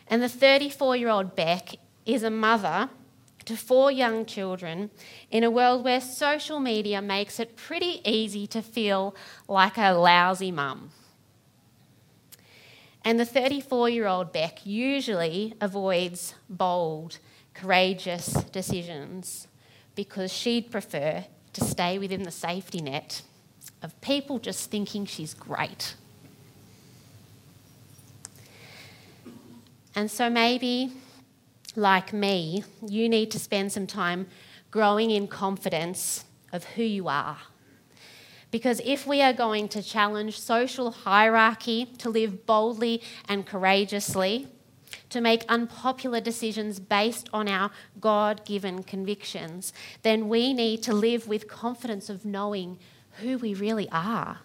And 0.08 0.22
the 0.22 0.28
34 0.28 0.96
year 0.96 1.10
old 1.10 1.36
Beck 1.36 1.74
is 2.06 2.22
a 2.22 2.30
mother 2.30 2.88
to 3.44 3.56
four 3.56 3.92
young 3.92 4.24
children 4.24 4.90
in 5.30 5.44
a 5.44 5.50
world 5.50 5.84
where 5.84 6.00
social 6.00 6.60
media 6.60 7.02
makes 7.02 7.38
it 7.38 7.56
pretty 7.56 8.00
easy 8.06 8.46
to 8.46 8.62
feel 8.62 9.14
like 9.46 9.76
a 9.76 9.92
lousy 9.92 10.50
mum. 10.50 10.90
And 13.04 13.18
the 13.18 13.24
34 13.24 13.90
year 13.90 14.06
old 14.06 14.32
Beck 14.32 14.66
usually 14.66 15.54
avoids 15.60 16.34
bold, 16.48 17.18
courageous 17.54 18.32
decisions 18.52 19.48
because 19.94 20.32
she'd 20.32 20.70
prefer 20.70 21.24
to 21.52 21.64
stay 21.64 21.98
within 21.98 22.22
the 22.22 22.30
safety 22.30 22.80
net 22.80 23.22
of 23.82 23.98
people 24.00 24.38
just 24.38 24.70
thinking 24.70 25.06
she's 25.06 25.34
great. 25.34 25.94
And 29.94 30.10
so 30.10 30.30
maybe, 30.30 30.92
like 31.74 32.12
me, 32.12 32.62
you 32.86 33.08
need 33.08 33.30
to 33.32 33.38
spend 33.38 33.72
some 33.72 33.86
time 33.86 34.28
growing 34.70 35.10
in 35.10 35.26
confidence 35.26 36.24
of 36.52 36.64
who 36.64 36.82
you 36.82 37.08
are 37.08 37.38
because 38.50 38.80
if 38.84 39.06
we 39.06 39.20
are 39.20 39.32
going 39.32 39.68
to 39.68 39.82
challenge 39.82 40.40
social 40.40 40.90
hierarchy 40.90 41.86
to 41.98 42.08
live 42.08 42.46
boldly 42.46 43.02
and 43.28 43.46
courageously, 43.46 44.48
to 45.10 45.20
make 45.20 45.44
unpopular 45.48 46.20
decisions 46.20 46.80
based 46.80 47.28
on 47.32 47.48
our 47.48 47.70
God 48.00 48.44
given 48.44 48.82
convictions, 48.82 49.72
then 50.02 50.28
we 50.28 50.52
need 50.52 50.82
to 50.82 50.92
live 50.92 51.26
with 51.26 51.48
confidence 51.48 52.08
of 52.08 52.24
knowing 52.24 52.78
who 53.20 53.38
we 53.38 53.54
really 53.54 53.88
are. 53.90 54.40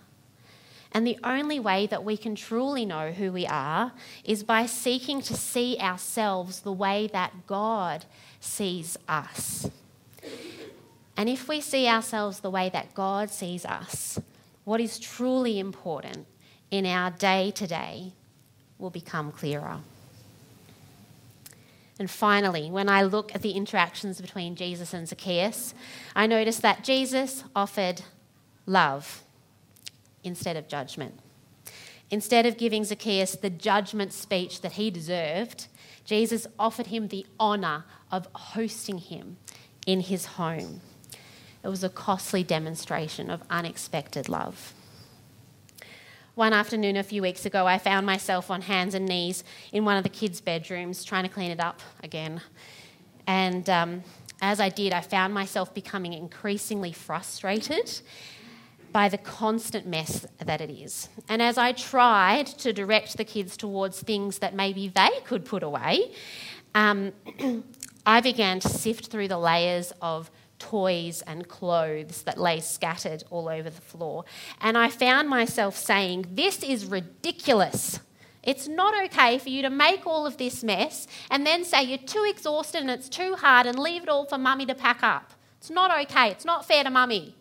And 0.91 1.07
the 1.07 1.17
only 1.23 1.59
way 1.59 1.87
that 1.87 2.03
we 2.03 2.17
can 2.17 2.35
truly 2.35 2.85
know 2.85 3.11
who 3.11 3.31
we 3.31 3.47
are 3.47 3.93
is 4.23 4.43
by 4.43 4.67
seeking 4.67 5.21
to 5.23 5.33
see 5.33 5.77
ourselves 5.79 6.59
the 6.59 6.71
way 6.71 7.09
that 7.11 7.47
God 7.47 8.05
sees 8.39 8.95
us. 9.07 9.69
And 11.15 11.29
if 11.29 11.47
we 11.47 11.61
see 11.61 11.87
ourselves 11.87 12.39
the 12.39 12.49
way 12.49 12.69
that 12.69 12.93
God 12.93 13.29
sees 13.29 13.65
us, 13.65 14.19
what 14.63 14.81
is 14.81 14.97
truly 14.99 15.59
important 15.59 16.25
in 16.71 16.85
our 16.85 17.11
day 17.11 17.51
to 17.51 17.67
day 17.67 18.13
will 18.79 18.89
become 18.89 19.31
clearer. 19.31 19.77
And 21.99 22.09
finally, 22.09 22.71
when 22.71 22.89
I 22.89 23.03
look 23.03 23.35
at 23.35 23.43
the 23.43 23.51
interactions 23.51 24.19
between 24.19 24.55
Jesus 24.55 24.93
and 24.93 25.07
Zacchaeus, 25.07 25.75
I 26.15 26.25
notice 26.25 26.57
that 26.57 26.83
Jesus 26.83 27.43
offered 27.55 28.01
love 28.65 29.23
instead 30.23 30.57
of 30.57 30.67
judgment. 30.67 31.19
Instead 32.09 32.45
of 32.45 32.57
giving 32.57 32.83
Zacchaeus 32.83 33.35
the 33.35 33.49
judgment 33.49 34.13
speech 34.13 34.61
that 34.61 34.73
he 34.73 34.89
deserved, 34.89 35.67
Jesus 36.05 36.47
offered 36.57 36.87
him 36.87 37.07
the 37.07 37.25
honour 37.39 37.85
of 38.11 38.27
hosting 38.33 38.97
him 38.97 39.37
in 39.85 40.01
his 40.01 40.25
home. 40.25 40.81
It 41.63 41.69
was 41.69 41.83
a 41.83 41.89
costly 41.89 42.43
demonstration 42.43 43.29
of 43.29 43.41
unexpected 43.49 44.27
love. 44.27 44.73
One 46.35 46.51
afternoon 46.51 46.97
a 46.97 47.03
few 47.03 47.21
weeks 47.21 47.45
ago, 47.45 47.67
I 47.67 47.77
found 47.77 48.05
myself 48.05 48.49
on 48.49 48.61
hands 48.63 48.95
and 48.95 49.05
knees 49.05 49.43
in 49.71 49.85
one 49.85 49.97
of 49.97 50.03
the 50.03 50.09
kids' 50.09 50.41
bedrooms 50.41 51.03
trying 51.03 51.23
to 51.23 51.29
clean 51.29 51.51
it 51.51 51.59
up 51.59 51.79
again. 52.03 52.41
And 53.27 53.69
um, 53.69 54.03
as 54.41 54.59
I 54.59 54.69
did, 54.69 54.93
I 54.93 55.01
found 55.01 55.33
myself 55.33 55.73
becoming 55.73 56.11
increasingly 56.11 56.91
frustrated 56.91 58.01
by 58.91 59.09
the 59.09 59.17
constant 59.17 59.87
mess 59.87 60.25
that 60.39 60.59
it 60.59 60.69
is. 60.69 61.07
And 61.29 61.41
as 61.41 61.57
I 61.57 61.71
tried 61.71 62.47
to 62.47 62.73
direct 62.73 63.17
the 63.17 63.25
kids 63.25 63.55
towards 63.55 64.01
things 64.01 64.39
that 64.39 64.53
maybe 64.53 64.87
they 64.87 65.09
could 65.25 65.45
put 65.45 65.63
away, 65.63 66.11
um, 66.75 67.13
I 68.05 68.21
began 68.21 68.59
to 68.59 68.69
sift 68.69 69.07
through 69.07 69.29
the 69.29 69.37
layers 69.37 69.93
of 70.01 70.29
toys 70.59 71.21
and 71.27 71.47
clothes 71.47 72.23
that 72.23 72.37
lay 72.37 72.59
scattered 72.59 73.23
all 73.29 73.49
over 73.49 73.69
the 73.69 73.81
floor. 73.81 74.25
And 74.61 74.77
I 74.77 74.89
found 74.89 75.29
myself 75.29 75.75
saying, 75.75 76.25
This 76.31 76.63
is 76.63 76.85
ridiculous. 76.85 77.99
It's 78.43 78.67
not 78.67 78.93
okay 79.05 79.37
for 79.37 79.49
you 79.49 79.61
to 79.61 79.69
make 79.69 80.05
all 80.05 80.25
of 80.25 80.37
this 80.37 80.63
mess 80.63 81.07
and 81.31 81.47
then 81.47 81.63
say 81.63 81.83
you're 81.83 81.97
too 81.97 82.25
exhausted 82.27 82.81
and 82.81 82.91
it's 82.91 83.07
too 83.07 83.35
hard 83.35 83.65
and 83.65 83.79
leave 83.79 84.03
it 84.03 84.09
all 84.09 84.25
for 84.25 84.37
mummy 84.37 84.65
to 84.65 84.75
pack 84.75 85.01
up. 85.01 85.33
It's 85.59 85.69
not 85.69 85.97
okay. 86.01 86.29
It's 86.29 86.43
not 86.43 86.67
fair 86.67 86.83
to 86.83 86.89
mummy. 86.89 87.35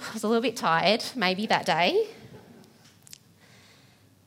I 0.00 0.12
was 0.14 0.22
a 0.22 0.28
little 0.28 0.42
bit 0.42 0.56
tired, 0.56 1.04
maybe 1.14 1.46
that 1.46 1.66
day. 1.66 2.08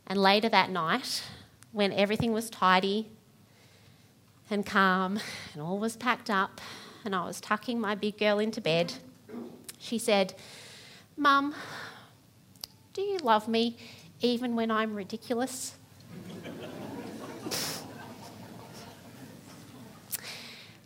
And 0.06 0.22
later 0.22 0.50
that 0.50 0.70
night, 0.70 1.24
when 1.72 1.92
everything 1.92 2.34
was 2.34 2.52
tidy 2.52 3.10
and 4.50 4.66
calm, 4.66 5.20
and 5.54 5.62
all 5.62 5.78
was 5.78 5.96
packed 5.96 6.30
up, 6.30 6.62
and 7.06 7.16
I 7.16 7.26
was 7.26 7.40
tucking 7.42 7.80
my 7.80 7.96
big 7.96 8.18
girl 8.18 8.40
into 8.40 8.62
bed, 8.62 8.94
she 9.80 9.98
said, 9.98 10.34
Mum, 11.16 11.54
do 12.94 13.02
you 13.02 13.18
love 13.18 13.48
me 13.48 13.78
even 14.22 14.56
when 14.56 14.72
I'm 14.72 14.96
ridiculous? 14.96 15.76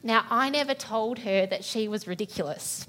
Now, 0.04 0.26
I 0.30 0.50
never 0.50 0.74
told 0.74 1.20
her 1.20 1.46
that 1.46 1.64
she 1.64 1.88
was 1.88 2.08
ridiculous. 2.08 2.88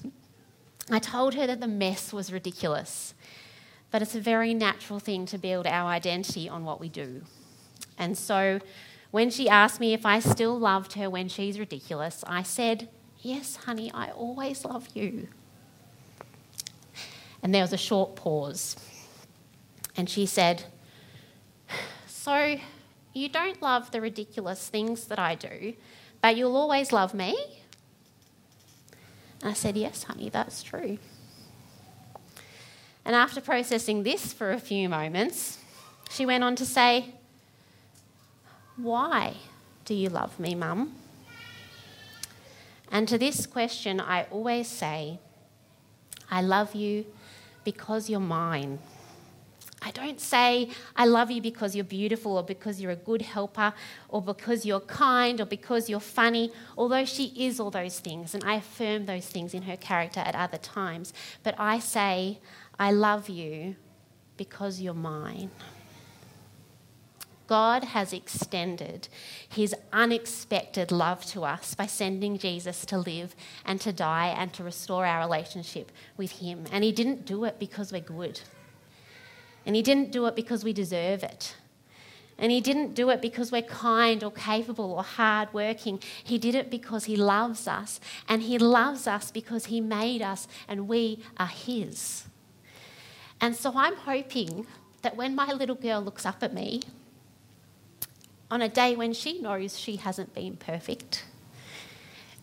I 0.91 0.99
told 0.99 1.35
her 1.35 1.47
that 1.47 1.61
the 1.61 1.69
mess 1.69 2.13
was 2.13 2.33
ridiculous. 2.33 3.15
But 3.91 4.01
it's 4.01 4.15
a 4.15 4.21
very 4.21 4.55
natural 4.55 4.99
thing 4.99 5.27
to 5.27 5.37
build 5.37 5.67
our 5.67 5.91
identity 5.91 6.49
on 6.49 6.65
what 6.65 6.81
we 6.81 6.89
do. 6.89 7.23
And 7.99 8.17
so 8.17 8.61
when 9.13 9.31
she 9.31 9.49
asked 9.49 9.79
me 9.79 9.93
if 9.93 10.05
I 10.05 10.19
still 10.19 10.59
loved 10.59 10.95
her 10.95 11.09
when 11.09 11.29
she's 11.29 11.59
ridiculous, 11.59 12.25
I 12.27 12.43
said, 12.43 12.89
Yes, 13.21 13.55
honey, 13.55 13.93
I 13.95 14.11
always 14.11 14.65
love 14.65 14.89
you. 14.95 15.29
And 17.43 17.55
there 17.55 17.63
was 17.63 17.73
a 17.73 17.79
short 17.79 18.17
pause. 18.17 18.75
And 19.97 20.09
she 20.09 20.27
said, 20.27 20.65
So 22.07 22.57
you 23.13 23.29
don't 23.29 23.61
love 23.61 23.91
the 23.91 24.01
ridiculous 24.01 24.69
things 24.69 25.05
that 25.05 25.19
I 25.19 25.35
do, 25.35 25.75
but 26.23 26.35
you'll 26.37 26.57
always 26.57 26.91
love 26.91 27.13
me? 27.13 27.37
And 29.43 29.51
I 29.51 29.53
said, 29.53 29.77
Yes, 29.77 30.05
honey, 30.05 30.31
that's 30.31 30.63
true. 30.63 30.99
And 33.05 33.15
after 33.15 33.43
processing 33.43 34.05
this 34.05 34.33
for 34.33 34.53
a 34.53 34.59
few 34.59 34.89
moments, 34.89 35.59
she 36.09 36.25
went 36.25 36.45
on 36.45 36.57
to 36.57 36.65
say, 36.65 37.15
Why 38.77 39.35
do 39.85 39.95
you 39.95 40.09
love 40.09 40.39
me, 40.41 40.55
Mum? 40.55 40.95
And 42.91 43.09
to 43.09 43.19
this 43.19 43.47
question, 43.47 44.01
I 44.01 44.25
always 44.31 44.69
say, 44.69 45.19
I 46.31 46.43
love 46.43 46.75
you 46.75 47.07
because 47.65 48.09
you're 48.09 48.21
mine. 48.21 48.79
I 49.85 49.91
don't 49.91 50.21
say, 50.21 50.71
I 50.95 51.07
love 51.07 51.31
you 51.31 51.43
because 51.43 51.75
you're 51.75 51.85
beautiful 51.85 52.37
or 52.37 52.43
because 52.43 52.81
you're 52.81 52.93
a 52.93 52.97
good 52.97 53.23
helper 53.23 53.75
or 54.09 54.23
because 54.23 54.65
you're 54.65 54.81
kind 54.81 55.41
or 55.41 55.45
because 55.45 55.91
you're 55.91 56.01
funny, 56.01 56.53
although 56.79 57.05
she 57.05 57.33
is 57.37 57.59
all 57.59 57.71
those 57.71 57.99
things, 57.99 58.33
and 58.35 58.45
I 58.45 58.57
affirm 58.57 59.07
those 59.07 59.27
things 59.27 59.55
in 59.55 59.63
her 59.63 59.77
character 59.77 60.21
at 60.21 60.37
other 60.37 60.59
times. 60.59 61.13
But 61.43 61.57
I 61.59 61.81
say, 61.81 62.39
I 62.79 62.93
love 62.93 63.29
you 63.29 63.75
because 64.37 64.81
you're 64.81 64.95
mine. 64.95 65.51
God 67.53 67.83
has 67.97 68.13
extended 68.13 69.01
his 69.59 69.75
unexpected 69.93 70.89
love 70.91 71.21
to 71.27 71.45
us 71.55 71.75
by 71.75 71.87
sending 71.87 72.39
Jesus 72.39 72.87
to 72.87 72.97
live 73.13 73.31
and 73.69 73.81
to 73.81 73.93
die 73.93 74.31
and 74.41 74.49
to 74.55 74.65
restore 74.65 75.05
our 75.05 75.21
relationship 75.27 75.93
with 76.17 76.33
him. 76.43 76.59
And 76.73 76.83
he 76.83 76.93
didn't 76.93 77.27
do 77.27 77.45
it 77.45 77.59
because 77.59 77.93
we're 77.93 78.01
good. 78.19 78.41
And 79.65 79.77
He 79.77 79.83
didn't 79.83 80.11
do 80.13 80.27
it 80.27 80.35
because 80.35 80.65
we 80.65 80.73
deserve 80.73 81.23
it. 81.23 81.57
And 82.39 82.51
He 82.51 82.61
didn't 82.61 82.95
do 82.95 83.11
it 83.11 83.21
because 83.21 83.53
we're 83.53 83.63
kind 83.63 84.25
or 84.25 84.33
capable 84.33 84.93
or 84.93 85.03
hardworking. 85.03 86.01
He 86.23 86.39
did 86.39 86.55
it 86.55 86.71
because 86.71 87.05
He 87.05 87.17
loves 87.17 87.69
us. 87.69 88.01
And 88.29 88.43
He 88.43 88.59
loves 88.59 89.07
us 89.07 89.31
because 89.31 89.67
He 89.67 89.81
made 89.81 90.23
us 90.23 90.49
and 90.67 90.89
we 90.89 91.23
are 91.37 91.47
His. 91.47 92.25
And 93.41 93.55
so 93.55 93.73
I'm 93.77 93.97
hoping 93.97 94.67
that 95.03 95.17
when 95.17 95.35
my 95.35 95.53
little 95.53 95.75
girl 95.75 96.01
looks 96.01 96.25
up 96.25 96.43
at 96.43 96.55
me, 96.55 96.81
on 98.53 98.61
a 98.61 98.69
day 98.69 98.95
when 98.95 99.15
she 99.15 99.41
knows 99.41 99.79
she 99.79 99.97
hasn't 99.97 100.35
been 100.35 100.55
perfect, 100.59 101.25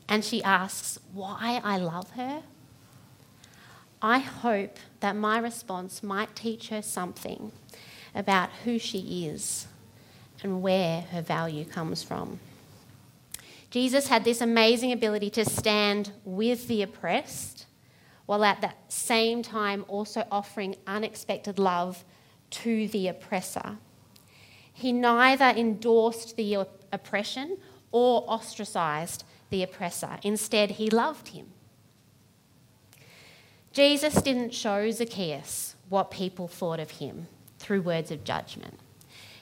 and 0.08 0.26
she 0.26 0.42
asks 0.42 0.98
why 1.14 1.62
I 1.64 1.78
love 1.78 2.10
her, 2.14 2.42
I 4.02 4.18
hope 4.18 4.78
that 5.02 5.16
my 5.16 5.38
response 5.38 6.02
might 6.02 6.36
teach 6.36 6.70
her 6.70 6.82
something 6.82 7.52
about 8.16 8.50
who 8.64 8.80
she 8.80 9.28
is 9.28 9.68
and 10.42 10.64
where 10.64 11.02
her 11.02 11.22
value 11.22 11.64
comes 11.64 12.02
from. 12.02 12.40
Jesus 13.70 14.08
had 14.08 14.24
this 14.24 14.42
amazing 14.42 14.92
ability 14.92 15.30
to 15.30 15.46
stand 15.46 16.12
with 16.26 16.68
the 16.68 16.82
oppressed 16.82 17.68
while 18.26 18.44
at 18.44 18.62
that 18.62 18.92
same 18.92 19.44
time 19.44 19.86
also 19.88 20.26
offering 20.32 20.76
unexpected 20.88 21.60
love 21.60 22.04
to 22.50 22.88
the 22.88 23.08
oppressor. 23.08 23.78
He 24.80 24.94
neither 24.94 25.46
endorsed 25.46 26.38
the 26.38 26.66
oppression 26.94 27.58
or 27.92 28.24
ostracized 28.28 29.26
the 29.50 29.62
oppressor. 29.62 30.18
Instead, 30.24 30.72
he 30.72 30.90
loved 30.90 31.30
him. 31.30 31.48
Jesus 33.74 34.22
didn't 34.22 34.54
show 34.54 34.90
Zacchaeus 34.90 35.76
what 35.90 36.12
people 36.12 36.48
thought 36.48 36.80
of 36.80 36.92
him 36.92 37.28
through 37.60 37.82
words 37.82 38.10
of 38.10 38.24
judgment. 38.24 38.80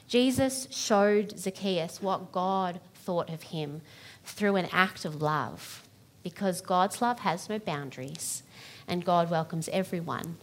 Jesus 0.08 0.66
showed 0.70 1.38
Zacchaeus 1.38 2.02
what 2.02 2.32
God 2.32 2.80
thought 2.94 3.30
of 3.30 3.44
him 3.44 3.82
through 4.24 4.56
an 4.56 4.68
act 4.72 5.04
of 5.04 5.22
love 5.22 5.86
because 6.24 6.60
God's 6.60 7.00
love 7.00 7.20
has 7.20 7.48
no 7.48 7.60
boundaries 7.60 8.42
and 8.88 9.04
God 9.04 9.30
welcomes 9.30 9.68
everyone 9.68 10.36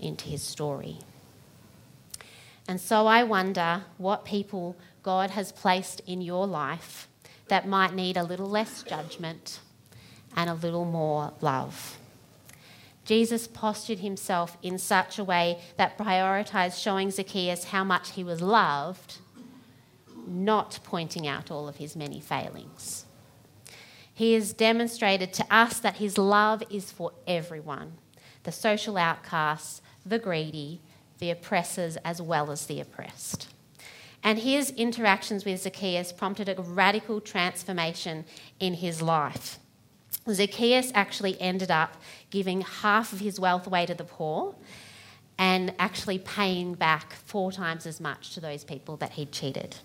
into 0.00 0.28
his 0.28 0.42
story. 0.42 0.98
And 2.72 2.80
so 2.80 3.06
I 3.06 3.22
wonder 3.22 3.84
what 3.98 4.24
people 4.24 4.76
God 5.02 5.32
has 5.32 5.52
placed 5.52 6.00
in 6.06 6.22
your 6.22 6.46
life 6.46 7.06
that 7.48 7.68
might 7.68 7.92
need 7.92 8.16
a 8.16 8.22
little 8.22 8.48
less 8.48 8.82
judgment 8.82 9.60
and 10.34 10.48
a 10.48 10.54
little 10.54 10.86
more 10.86 11.34
love. 11.42 11.98
Jesus 13.04 13.46
postured 13.46 13.98
himself 13.98 14.56
in 14.62 14.78
such 14.78 15.18
a 15.18 15.24
way 15.24 15.60
that 15.76 15.98
prioritized 15.98 16.82
showing 16.82 17.10
Zacchaeus 17.10 17.64
how 17.64 17.84
much 17.84 18.12
he 18.12 18.24
was 18.24 18.40
loved, 18.40 19.18
not 20.26 20.78
pointing 20.82 21.26
out 21.26 21.50
all 21.50 21.68
of 21.68 21.76
his 21.76 21.94
many 21.94 22.20
failings. 22.20 23.04
He 24.14 24.32
has 24.32 24.54
demonstrated 24.54 25.34
to 25.34 25.54
us 25.54 25.78
that 25.78 25.96
his 25.96 26.16
love 26.16 26.62
is 26.70 26.90
for 26.90 27.12
everyone 27.26 27.98
the 28.44 28.50
social 28.50 28.96
outcasts, 28.96 29.82
the 30.06 30.18
greedy, 30.18 30.80
the 31.22 31.30
oppressors, 31.30 31.96
as 32.04 32.20
well 32.20 32.50
as 32.50 32.66
the 32.66 32.80
oppressed. 32.80 33.46
And 34.24 34.40
his 34.40 34.70
interactions 34.70 35.44
with 35.44 35.62
Zacchaeus 35.62 36.10
prompted 36.12 36.48
a 36.48 36.60
radical 36.60 37.20
transformation 37.20 38.24
in 38.58 38.74
his 38.74 39.00
life. 39.00 39.60
Zacchaeus 40.28 40.90
actually 40.96 41.40
ended 41.40 41.70
up 41.70 41.96
giving 42.30 42.62
half 42.62 43.12
of 43.12 43.20
his 43.20 43.38
wealth 43.38 43.68
away 43.68 43.86
to 43.86 43.94
the 43.94 44.02
poor 44.02 44.56
and 45.38 45.72
actually 45.78 46.18
paying 46.18 46.74
back 46.74 47.12
four 47.12 47.52
times 47.52 47.86
as 47.86 48.00
much 48.00 48.34
to 48.34 48.40
those 48.40 48.64
people 48.64 48.96
that 48.96 49.12
he'd 49.12 49.30
cheated. 49.30 49.76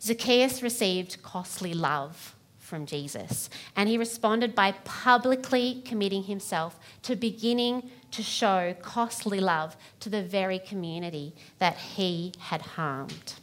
Zacchaeus 0.00 0.62
received 0.62 1.20
costly 1.24 1.74
love 1.74 2.36
from 2.60 2.86
Jesus, 2.86 3.50
and 3.74 3.88
he 3.88 3.98
responded 3.98 4.54
by 4.54 4.72
publicly 4.84 5.82
committing 5.84 6.24
himself 6.24 6.78
to 7.02 7.16
beginning 7.16 7.90
to 8.16 8.22
show 8.22 8.74
costly 8.80 9.40
love 9.40 9.76
to 10.00 10.08
the 10.08 10.22
very 10.22 10.58
community 10.58 11.34
that 11.58 11.76
he 11.76 12.32
had 12.38 12.62
harmed. 12.62 13.34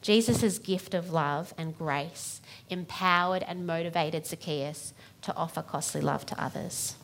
Jesus' 0.00 0.58
gift 0.58 0.92
of 0.92 1.12
love 1.12 1.54
and 1.56 1.78
grace 1.78 2.40
empowered 2.68 3.44
and 3.44 3.64
motivated 3.64 4.26
Zacchaeus 4.26 4.92
to 5.22 5.34
offer 5.36 5.62
costly 5.62 6.00
love 6.00 6.26
to 6.26 6.42
others. 6.42 6.96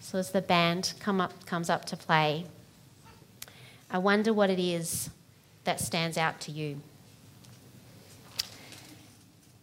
So 0.00 0.18
as 0.18 0.32
the 0.32 0.42
band 0.42 0.94
come 0.98 1.20
up, 1.20 1.46
comes 1.46 1.70
up 1.70 1.84
to 1.86 1.96
play, 1.96 2.46
I 3.88 3.98
wonder 3.98 4.32
what 4.32 4.50
it 4.50 4.58
is 4.58 5.10
that 5.62 5.78
stands 5.78 6.18
out 6.18 6.40
to 6.40 6.50
you. 6.50 6.80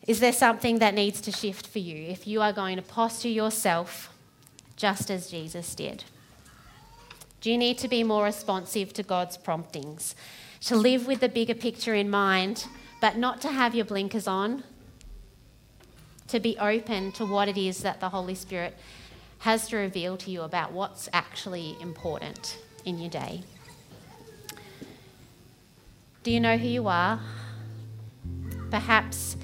Is 0.07 0.21
there 0.21 0.33
something 0.33 0.79
that 0.79 0.93
needs 0.93 1.19
to 1.21 1.31
shift 1.33 1.67
for 1.67 1.79
you 1.79 2.07
if 2.09 2.25
you 2.25 2.41
are 2.41 2.53
going 2.53 2.77
to 2.77 2.81
posture 2.81 3.29
yourself 3.29 4.12
just 4.75 5.09
as 5.11 5.29
Jesus 5.29 5.75
did? 5.75 6.03
Do 7.41 7.51
you 7.51 7.57
need 7.57 7.77
to 7.79 7.87
be 7.87 8.03
more 8.03 8.23
responsive 8.23 8.93
to 8.93 9.03
God's 9.03 9.37
promptings? 9.37 10.15
to 10.65 10.77
live 10.77 11.07
with 11.07 11.19
the 11.19 11.27
bigger 11.27 11.53
picture 11.53 11.93
in 11.93 12.09
mind, 12.09 12.65
but 13.01 13.17
not 13.17 13.41
to 13.41 13.49
have 13.49 13.75
your 13.75 13.83
blinkers 13.83 14.27
on, 14.27 14.63
to 16.29 16.39
be 16.39 16.57
open 16.57 17.11
to 17.11 17.25
what 17.25 17.49
it 17.49 17.57
is 17.57 17.79
that 17.79 17.99
the 17.99 18.09
Holy 18.09 18.35
Spirit 18.35 18.77
has 19.39 19.67
to 19.67 19.75
reveal 19.75 20.15
to 20.15 20.31
you 20.31 20.41
about 20.41 20.71
what's 20.71 21.09
actually 21.11 21.75
important 21.81 22.57
in 22.85 22.97
your 22.97 23.09
day. 23.09 23.43
Do 26.23 26.31
you 26.31 26.39
know 26.39 26.55
who 26.55 26.67
you 26.67 26.87
are? 26.87 27.19
Perhaps 28.71 29.35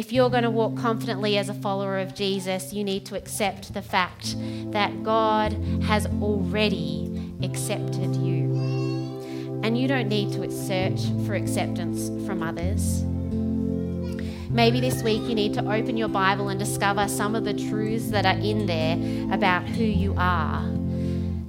if 0.00 0.14
you're 0.14 0.30
going 0.30 0.44
to 0.44 0.50
walk 0.50 0.78
confidently 0.78 1.36
as 1.36 1.50
a 1.50 1.54
follower 1.54 1.98
of 1.98 2.14
Jesus, 2.14 2.72
you 2.72 2.82
need 2.82 3.04
to 3.04 3.14
accept 3.18 3.74
the 3.74 3.82
fact 3.82 4.34
that 4.72 5.02
God 5.02 5.52
has 5.82 6.06
already 6.22 7.34
accepted 7.42 8.16
you. 8.16 9.60
And 9.62 9.76
you 9.76 9.86
don't 9.86 10.08
need 10.08 10.32
to 10.32 10.50
search 10.50 11.02
for 11.26 11.34
acceptance 11.34 12.08
from 12.26 12.42
others. 12.42 13.02
Maybe 14.50 14.80
this 14.80 15.02
week 15.02 15.20
you 15.24 15.34
need 15.34 15.52
to 15.52 15.70
open 15.70 15.98
your 15.98 16.08
Bible 16.08 16.48
and 16.48 16.58
discover 16.58 17.06
some 17.06 17.34
of 17.34 17.44
the 17.44 17.52
truths 17.52 18.08
that 18.08 18.24
are 18.24 18.38
in 18.38 18.64
there 18.64 18.96
about 19.34 19.68
who 19.68 19.84
you 19.84 20.14
are. 20.16 20.62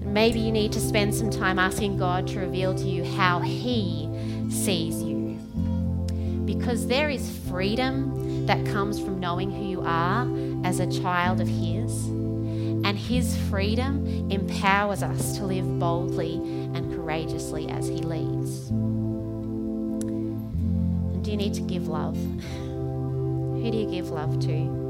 Maybe 0.04 0.42
you 0.42 0.52
need 0.52 0.74
to 0.74 0.82
spend 0.82 1.16
some 1.16 1.30
time 1.30 1.58
asking 1.58 1.98
God 1.98 2.28
to 2.28 2.42
reveal 2.42 2.76
to 2.76 2.84
you 2.84 3.06
how 3.06 3.40
He 3.40 4.10
sees 4.50 5.02
you. 5.02 5.40
Because 6.46 6.88
there 6.88 7.10
is 7.10 7.38
freedom 7.48 8.11
that 8.48 8.66
comes 8.68 9.00
from 9.00 9.20
knowing 9.20 9.52
who 9.52 9.64
you 9.66 9.82
are 9.82 10.28
as 10.66 10.80
a 10.80 10.88
child 11.02 11.42
of 11.42 11.48
His. 11.48 12.06
And 12.84 12.98
His 12.98 13.38
freedom 13.50 14.32
empowers 14.32 15.04
us 15.04 15.38
to 15.38 15.46
live 15.46 15.80
boldly 15.80 16.36
and 16.74 16.94
courageously 16.96 17.70
as 17.70 17.88
He 17.88 17.98
leads. 17.98 18.70
And 21.12 21.24
do 21.24 21.32
you 21.32 21.38
need 21.38 21.54
to 21.56 21.62
give 21.62 21.88
love? 21.88 22.18
Who 22.18 23.70
do 23.72 23.78
you 23.78 23.90
give 23.90 24.10
love 24.10 24.40
to? 24.42 24.82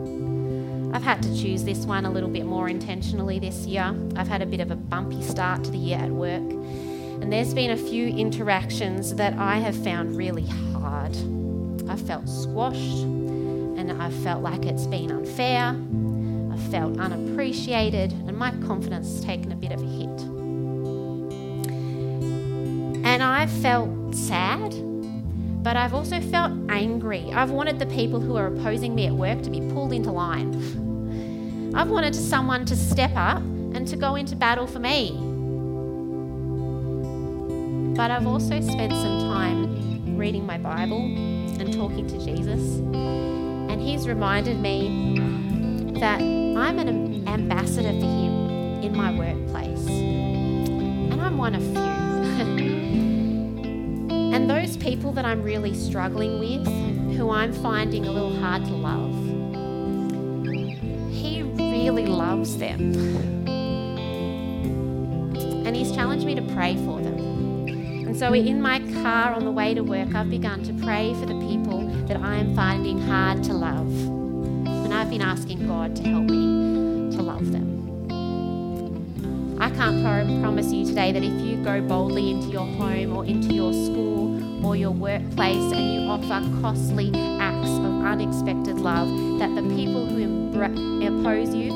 I've 0.94 1.04
had 1.04 1.22
to 1.24 1.30
choose 1.42 1.64
this 1.64 1.86
one 1.86 2.06
a 2.06 2.12
little 2.12 2.30
bit 2.30 2.46
more 2.46 2.68
intentionally 2.68 3.40
this 3.40 3.66
year. 3.66 3.96
I've 4.16 4.28
had 4.28 4.42
a 4.42 4.46
bit 4.46 4.60
of 4.60 4.72
a 4.72 4.76
bumpy 4.76 5.22
start 5.22 5.64
to 5.66 5.72
the 5.72 5.78
year 5.78 5.98
at 5.98 6.10
work, 6.10 6.42
and 6.42 7.32
there's 7.32 7.54
been 7.54 7.72
a 7.72 7.78
few 7.78 8.08
interactions 8.08 9.16
that 9.16 9.34
I 9.38 9.58
have 9.58 9.76
found 9.84 10.18
really 10.18 10.48
hard. 10.48 11.16
I 11.90 11.96
felt 11.96 12.28
squashed, 12.28 13.06
and 13.78 13.92
I've 14.02 14.16
felt 14.24 14.44
like 14.44 14.66
it's 14.66 14.88
been 14.88 15.12
unfair. 15.12 15.76
I've 16.52 16.72
felt 16.72 17.00
unappreciated, 17.00 18.12
and 18.12 18.38
my 18.38 18.52
confidence 18.68 19.08
has 19.08 19.24
taken 19.26 19.52
a 19.52 19.56
bit 19.56 19.72
of 19.72 19.82
a 19.82 19.86
hit. 19.86 20.22
And 23.04 23.24
I've 23.24 23.52
felt 23.52 24.16
sad 24.16 24.74
but 25.64 25.78
I've 25.78 25.94
also 25.94 26.20
felt 26.20 26.52
angry. 26.70 27.32
I've 27.32 27.52
wanted 27.52 27.78
the 27.78 27.86
people 27.86 28.20
who 28.20 28.36
are 28.36 28.48
opposing 28.48 28.96
me 28.96 29.06
at 29.06 29.14
work 29.14 29.44
to 29.44 29.50
be 29.50 29.60
pulled 29.60 29.94
into 29.94 30.12
line. 30.12 31.72
I've 31.76 31.90
wanted 31.90 32.16
someone 32.16 32.66
to 32.66 32.76
step 32.76 33.12
up 33.16 33.38
and 33.38 33.88
to 33.88 33.96
go 33.96 34.16
into 34.16 34.36
battle 34.36 34.66
for 34.66 34.80
me. 34.80 35.12
But 37.96 38.10
I've 38.10 38.26
also 38.26 38.60
spent 38.60 38.92
some 38.92 39.20
time 39.20 40.18
reading 40.18 40.46
my 40.46 40.58
Bible 40.58 41.02
and 41.02 41.72
talking 41.74 42.08
to 42.08 42.26
Jesus. 42.26 43.41
And 43.82 43.90
He's 43.90 44.08
reminded 44.08 44.60
me 44.60 45.18
that 46.00 46.22
I'm 46.22 46.78
an 46.78 47.28
ambassador 47.28 47.90
for 47.90 48.06
Him 48.06 48.84
in 48.84 48.96
my 48.96 49.12
workplace. 49.12 49.88
And 49.88 51.20
I'm 51.20 51.36
one 51.36 51.56
of 51.56 51.64
few. 51.64 51.72
And 54.36 54.48
those 54.48 54.78
people 54.78 55.12
that 55.14 55.26
I'm 55.26 55.42
really 55.42 55.74
struggling 55.74 56.38
with, 56.40 56.68
who 57.18 57.32
I'm 57.32 57.52
finding 57.52 58.06
a 58.06 58.12
little 58.12 58.40
hard 58.40 58.66
to 58.66 58.72
love, 58.72 59.16
He 61.12 61.42
really 61.42 62.06
loves 62.06 62.58
them. 62.58 62.94
And 65.66 65.76
He's 65.76 65.92
challenged 65.92 66.28
me 66.28 66.36
to 66.36 66.44
pray 66.54 66.76
for 66.86 67.02
them. 67.02 67.11
And 68.12 68.20
so 68.20 68.34
in 68.34 68.62
my 68.62 68.80
car 69.02 69.32
on 69.32 69.46
the 69.46 69.52
way 69.52 69.74
to 69.74 69.86
work, 69.86 70.14
I've 70.14 70.30
begun 70.30 70.64
to 70.64 70.74
pray 70.84 71.14
for 71.14 71.26
the 71.26 71.40
people 71.48 71.88
that 72.08 72.18
I 72.18 72.36
am 72.36 72.54
finding 72.54 73.00
hard 73.00 73.42
to 73.46 73.54
love. 73.54 73.88
And 73.88 74.94
I've 74.94 75.10
been 75.10 75.22
asking 75.22 75.66
God 75.66 75.96
to 75.96 76.04
help 76.04 76.26
me 76.26 77.16
to 77.16 77.22
love 77.22 77.54
them. 77.54 77.72
I 79.62 79.70
can't 79.70 80.04
promise 80.42 80.74
you 80.74 80.86
today 80.86 81.14
that 81.14 81.24
if 81.24 81.32
you 81.40 81.64
go 81.64 81.80
boldly 81.80 82.32
into 82.32 82.48
your 82.48 82.66
home 82.66 83.16
or 83.16 83.24
into 83.24 83.54
your 83.54 83.72
school 83.72 84.68
or 84.68 84.76
your 84.76 84.92
workplace 84.92 85.72
and 85.72 85.94
you 85.94 86.02
offer 86.10 86.46
costly 86.62 87.14
acts 87.40 87.70
of 87.70 88.04
unexpected 88.04 88.78
love, 88.78 89.08
that 89.40 89.56
the 89.56 89.62
people 89.74 90.06
who 90.06 90.52
oppose 91.08 91.56
you 91.56 91.72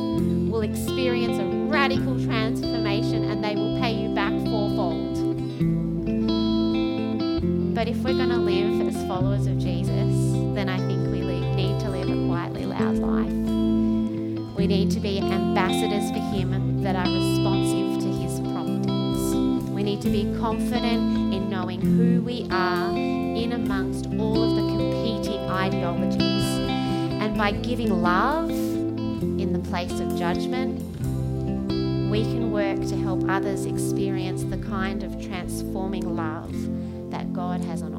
will 0.52 0.64
experience 0.64 1.40
a 1.40 1.46
radical 1.72 2.22
transformation 2.26 3.24
and 3.24 3.42
they 3.42 3.56
will 3.56 3.80
pay 3.80 3.94
you 3.94 4.14
But 7.76 7.90
if 7.90 7.98
we're 7.98 8.14
going 8.14 8.30
to 8.30 8.38
live 8.38 8.88
as 8.88 9.06
followers 9.06 9.48
of 9.48 9.60
Jesus, 9.60 9.92
then 10.56 10.70
I 10.70 10.78
think 10.78 11.12
we 11.12 11.20
need 11.20 11.78
to 11.82 11.90
live 11.90 12.08
a 12.08 12.26
quietly 12.26 12.66
loud 12.66 13.00
life. 13.00 14.56
We 14.56 14.66
need 14.66 14.92
to 14.92 15.02
be 15.02 15.20
ambassadors 15.20 16.10
for 16.10 16.24
Him 16.34 16.82
that 16.84 16.96
are 16.96 17.04
responsive 17.04 18.02
to 18.02 18.18
His 18.18 18.40
promptings. 18.40 19.70
We 19.72 19.84
need 19.84 20.02
to 20.04 20.10
be 20.10 20.24
confident 20.40 21.34
in 21.34 21.50
knowing 21.50 21.82
who 21.82 22.22
we 22.22 22.48
are 22.50 22.92
in 22.96 23.52
amongst 23.52 24.06
all 24.06 24.42
of 24.42 24.56
the 24.56 24.62
competing 24.62 25.42
ideologies. 25.50 26.46
And 27.22 27.38
by 27.38 27.52
giving 27.52 28.02
love 28.02 28.52
in 28.52 29.52
the 29.52 29.60
place 29.70 30.00
of 30.00 30.18
judgment, 30.18 30.80
we 32.10 32.24
can 32.24 32.54
work 32.54 32.80
to 32.88 32.96
help 32.96 33.30
others 33.30 33.66
experience 33.66 34.46
the 34.46 34.60
kind 34.60 35.04
of 35.04 35.22
transforming 35.22 36.16
love 36.16 36.56
God 37.36 37.60
has 37.66 37.84
on. 37.84 37.95